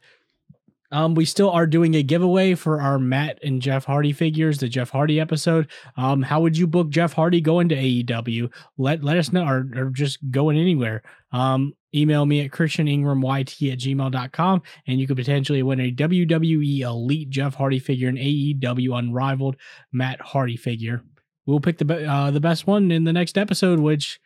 um, 0.93 1.15
we 1.15 1.25
still 1.25 1.49
are 1.49 1.65
doing 1.65 1.95
a 1.95 2.03
giveaway 2.03 2.53
for 2.53 2.79
our 2.79 2.99
Matt 2.99 3.39
and 3.43 3.61
Jeff 3.61 3.85
Hardy 3.85 4.13
figures, 4.13 4.59
the 4.59 4.69
Jeff 4.69 4.91
Hardy 4.91 5.19
episode. 5.19 5.67
Um, 5.97 6.21
how 6.21 6.39
would 6.41 6.55
you 6.55 6.67
book 6.67 6.89
Jeff 6.89 7.13
Hardy 7.13 7.41
going 7.41 7.67
to 7.69 7.75
AEW? 7.75 8.51
Let 8.77 9.03
let 9.03 9.17
us 9.17 9.33
know, 9.33 9.43
or, 9.43 9.67
or 9.75 9.89
just 9.89 10.19
going 10.29 10.57
anywhere. 10.57 11.01
Um, 11.31 11.73
email 11.95 12.25
me 12.25 12.45
at 12.45 12.51
christianingramyt 12.51 13.71
at 13.71 13.79
gmail.com 13.79 14.61
and 14.87 14.99
you 14.99 15.07
could 15.07 15.17
potentially 15.17 15.61
win 15.61 15.79
a 15.79 15.91
WWE 15.91 16.79
Elite 16.81 17.29
Jeff 17.29 17.55
Hardy 17.55 17.79
figure 17.79 18.09
and 18.09 18.17
AEW 18.17 18.97
Unrivaled 18.97 19.55
Matt 19.91 20.21
Hardy 20.21 20.57
figure. 20.57 21.03
We'll 21.47 21.59
pick 21.59 21.79
the 21.79 21.85
be- 21.85 22.05
uh, 22.05 22.29
the 22.29 22.39
best 22.39 22.67
one 22.67 22.91
in 22.91 23.03
the 23.03 23.13
next 23.13 23.37
episode, 23.37 23.79
which 23.79 24.19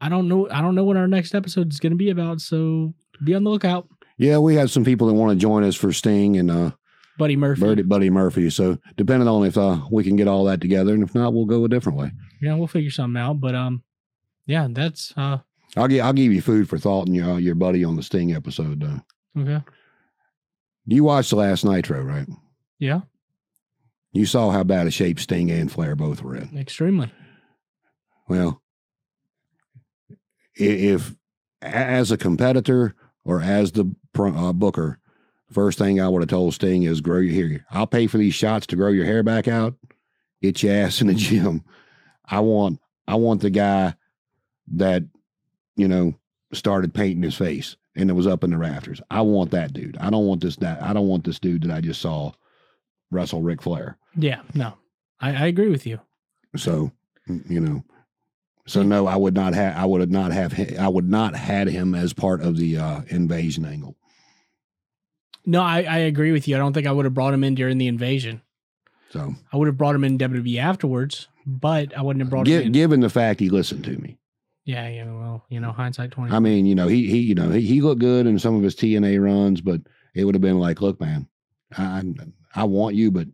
I 0.00 0.08
don't 0.08 0.26
know. 0.26 0.48
I 0.50 0.60
don't 0.60 0.74
know 0.74 0.84
what 0.84 0.96
our 0.96 1.08
next 1.08 1.36
episode 1.36 1.72
is 1.72 1.78
going 1.78 1.92
to 1.92 1.96
be 1.96 2.10
about. 2.10 2.40
So 2.40 2.94
be 3.22 3.34
on 3.34 3.44
the 3.44 3.50
lookout, 3.50 3.86
Yeah, 4.20 4.36
we 4.36 4.54
have 4.56 4.70
some 4.70 4.84
people 4.84 5.06
that 5.06 5.14
want 5.14 5.30
to 5.32 5.36
join 5.42 5.64
us 5.64 5.74
for 5.76 5.92
Sting 5.94 6.36
and 6.36 6.50
uh, 6.50 6.70
Buddy 7.16 7.36
Murphy. 7.36 7.62
Buddy, 7.62 7.82
Buddy 7.82 8.10
Murphy. 8.10 8.50
So 8.50 8.76
depending 8.96 9.26
on 9.28 9.46
if 9.46 9.56
uh, 9.56 9.80
we 9.90 10.04
can 10.04 10.16
get 10.16 10.28
all 10.28 10.44
that 10.44 10.60
together, 10.60 10.92
and 10.92 11.02
if 11.02 11.14
not, 11.14 11.32
we'll 11.32 11.46
go 11.46 11.64
a 11.64 11.68
different 11.70 11.96
way. 11.96 12.12
Yeah, 12.42 12.54
we'll 12.54 12.66
figure 12.66 12.90
something 12.90 13.18
out. 13.18 13.40
But 13.40 13.54
um, 13.54 13.82
yeah, 14.44 14.68
that's 14.70 15.14
uh 15.16 15.38
I'll 15.74 15.88
give 15.88 16.04
I'll 16.04 16.12
give 16.12 16.32
you 16.34 16.42
food 16.42 16.68
for 16.68 16.76
thought 16.78 17.06
and 17.06 17.16
your 17.16 17.38
your 17.40 17.54
buddy 17.54 17.82
on 17.82 17.96
the 17.96 18.02
Sting 18.02 18.34
episode. 18.34 18.84
Uh, 18.84 18.98
okay. 19.40 19.64
you 20.84 21.02
watched 21.04 21.30
the 21.30 21.36
last 21.36 21.64
Nitro, 21.64 22.02
right? 22.02 22.26
Yeah, 22.78 23.00
You 24.12 24.26
saw 24.26 24.50
how 24.50 24.64
bad 24.64 24.86
a 24.86 24.90
shape 24.90 25.18
Sting 25.18 25.50
and 25.50 25.72
Flair 25.72 25.96
both 25.96 26.22
were 26.22 26.36
in. 26.36 26.58
extremely. 26.58 27.10
Well, 28.28 28.60
if 30.54 31.14
as 31.62 32.10
a 32.10 32.16
competitor 32.18 32.94
or 33.24 33.40
as 33.42 33.72
the 33.72 33.94
uh, 34.18 34.52
booker, 34.52 34.98
first 35.50 35.78
thing 35.78 36.00
I 36.00 36.08
would 36.08 36.22
have 36.22 36.28
told 36.28 36.54
Sting 36.54 36.82
is 36.84 37.00
grow 37.00 37.18
your 37.18 37.48
hair. 37.48 37.66
I'll 37.70 37.86
pay 37.86 38.06
for 38.06 38.18
these 38.18 38.34
shots 38.34 38.66
to 38.68 38.76
grow 38.76 38.88
your 38.90 39.04
hair 39.04 39.22
back 39.22 39.48
out. 39.48 39.74
Get 40.42 40.62
your 40.62 40.74
ass 40.74 41.00
in 41.00 41.08
the 41.08 41.14
gym. 41.14 41.64
I 42.24 42.40
want 42.40 42.80
I 43.06 43.16
want 43.16 43.40
the 43.40 43.50
guy 43.50 43.94
that 44.72 45.04
you 45.76 45.88
know 45.88 46.14
started 46.52 46.94
painting 46.94 47.22
his 47.22 47.36
face 47.36 47.76
and 47.96 48.10
it 48.10 48.14
was 48.14 48.26
up 48.26 48.44
in 48.44 48.50
the 48.50 48.58
rafters. 48.58 49.00
I 49.10 49.20
want 49.22 49.50
that 49.50 49.72
dude. 49.72 49.96
I 49.98 50.10
don't 50.10 50.26
want 50.26 50.40
this 50.40 50.56
that 50.56 50.82
I 50.82 50.92
don't 50.92 51.08
want 51.08 51.24
this 51.24 51.38
dude 51.38 51.62
that 51.62 51.76
I 51.76 51.80
just 51.80 52.00
saw 52.00 52.32
wrestle 53.10 53.42
Ric 53.42 53.62
Flair. 53.62 53.96
Yeah, 54.16 54.42
no, 54.54 54.74
I, 55.20 55.30
I 55.30 55.46
agree 55.46 55.68
with 55.68 55.86
you. 55.86 56.00
So, 56.56 56.92
you 57.26 57.60
know, 57.60 57.84
so 58.66 58.82
no, 58.82 59.06
I 59.06 59.16
would 59.16 59.34
not 59.34 59.54
have, 59.54 59.76
I 59.76 59.84
would 59.84 60.00
have 60.00 60.10
not 60.10 60.32
have, 60.32 60.58
I 60.78 60.88
would 60.88 61.08
not 61.08 61.34
had 61.34 61.68
him 61.68 61.94
as 61.94 62.12
part 62.12 62.40
of 62.40 62.56
the 62.56 62.78
uh, 62.78 63.02
invasion 63.08 63.64
angle. 63.64 63.96
No, 65.46 65.62
I, 65.62 65.82
I 65.82 65.98
agree 65.98 66.32
with 66.32 66.46
you. 66.46 66.56
I 66.56 66.58
don't 66.58 66.72
think 66.72 66.86
I 66.86 66.92
would 66.92 67.04
have 67.06 67.14
brought 67.14 67.34
him 67.34 67.44
in 67.44 67.54
during 67.54 67.78
the 67.78 67.86
invasion. 67.86 68.42
So, 69.10 69.34
I 69.52 69.56
would 69.56 69.66
have 69.66 69.76
brought 69.76 69.94
him 69.96 70.04
in 70.04 70.18
WWE 70.18 70.58
afterwards, 70.58 71.26
but 71.44 71.96
I 71.96 72.02
wouldn't 72.02 72.22
have 72.22 72.30
brought 72.30 72.46
him 72.46 72.62
in. 72.62 72.72
given 72.72 73.00
the 73.00 73.10
fact 73.10 73.40
he 73.40 73.48
listened 73.50 73.84
to 73.84 73.96
me, 73.98 74.18
yeah, 74.64 74.88
yeah. 74.88 75.04
Well, 75.10 75.44
you 75.48 75.58
know, 75.58 75.72
hindsight 75.72 76.12
twenty. 76.12 76.32
I 76.32 76.38
mean, 76.38 76.64
you 76.66 76.76
know, 76.76 76.86
he, 76.86 77.08
he, 77.10 77.18
you 77.18 77.34
know, 77.34 77.50
he, 77.50 77.62
he 77.62 77.80
looked 77.80 78.00
good 78.00 78.26
in 78.26 78.38
some 78.38 78.54
of 78.54 78.62
his 78.62 78.76
TNA 78.76 79.20
runs, 79.20 79.60
but 79.60 79.80
it 80.14 80.24
would 80.24 80.34
have 80.36 80.42
been 80.42 80.60
like, 80.60 80.80
look, 80.80 81.00
man, 81.00 81.26
I, 81.76 82.04
I 82.54 82.64
want 82.64 82.94
you, 82.94 83.10
but 83.10 83.26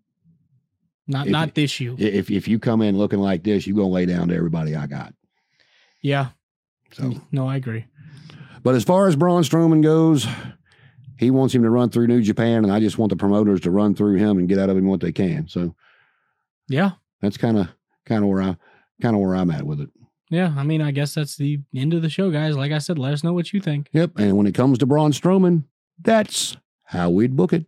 not 1.07 1.27
if- 1.27 1.33
not 1.33 1.55
this 1.55 1.79
you. 1.79 1.95
if, 1.99 2.31
if 2.31 2.49
you 2.49 2.59
come 2.59 2.81
in 2.81 2.97
looking 2.97 3.19
like 3.21 3.43
this, 3.43 3.67
you 3.67 3.75
going 3.75 3.89
to 3.89 3.93
lay 3.93 4.07
down 4.07 4.29
to 4.29 4.35
everybody 4.37 4.75
I 4.77 4.87
got. 4.87 5.13
Yeah. 6.01 6.29
So, 6.93 7.13
No, 7.33 7.47
I 7.49 7.57
agree. 7.57 7.85
but 8.63 8.75
as 8.75 8.85
far 8.85 9.09
as 9.09 9.17
Braun 9.17 9.43
Strowman 9.43 9.83
goes, 9.83 10.27
he 11.19 11.31
wants 11.31 11.55
him 11.55 11.63
to 11.63 11.71
run 11.71 11.91
through 11.91 12.07
New 12.09 12.21
Japan, 12.23 12.65
and 12.65 12.73
I 12.73 12.81
just 12.81 12.99
want 12.99 13.11
the 13.11 13.17
promoters 13.17 13.61
to 13.63 13.71
run 13.71 13.95
through 13.95 14.17
him 14.17 14.39
and 14.39 14.49
get 14.49 14.59
out 14.59 14.69
of 14.71 14.77
him 14.77 14.87
what 14.87 15.01
they 15.01 15.13
can. 15.13 15.49
So, 15.49 15.75
Yeah. 16.69 16.93
that's 17.21 17.37
kind 17.37 17.59
of 17.59 17.69
kind 18.05 18.23
of 18.23 18.31
where 18.31 18.43
I 18.43 18.57
kind 19.03 19.15
of 19.17 19.21
where 19.23 19.35
I'm 19.35 19.51
at 19.51 19.65
with 19.67 19.81
it. 19.81 19.91
Yeah. 20.31 20.53
I 20.57 20.63
mean, 20.65 20.83
I 20.83 20.91
guess 20.91 21.15
that's 21.15 21.37
the 21.37 21.61
end 21.75 21.95
of 21.95 22.03
the 22.03 22.09
show, 22.11 22.31
guys. 22.31 22.57
Like 22.57 22.73
I 22.73 22.79
said, 22.79 22.99
let 22.99 23.13
us 23.13 23.23
know 23.23 23.33
what 23.33 23.53
you 23.53 23.61
think. 23.61 23.89
Yep. 23.93 24.13
And 24.19 24.37
when 24.37 24.47
it 24.47 24.55
comes 24.55 24.79
to 24.79 24.87
Braun 24.87 25.13
Strowman, 25.13 25.65
that's 26.03 26.57
how 26.85 27.11
we'd 27.11 27.37
book 27.37 27.53
it. 27.53 27.67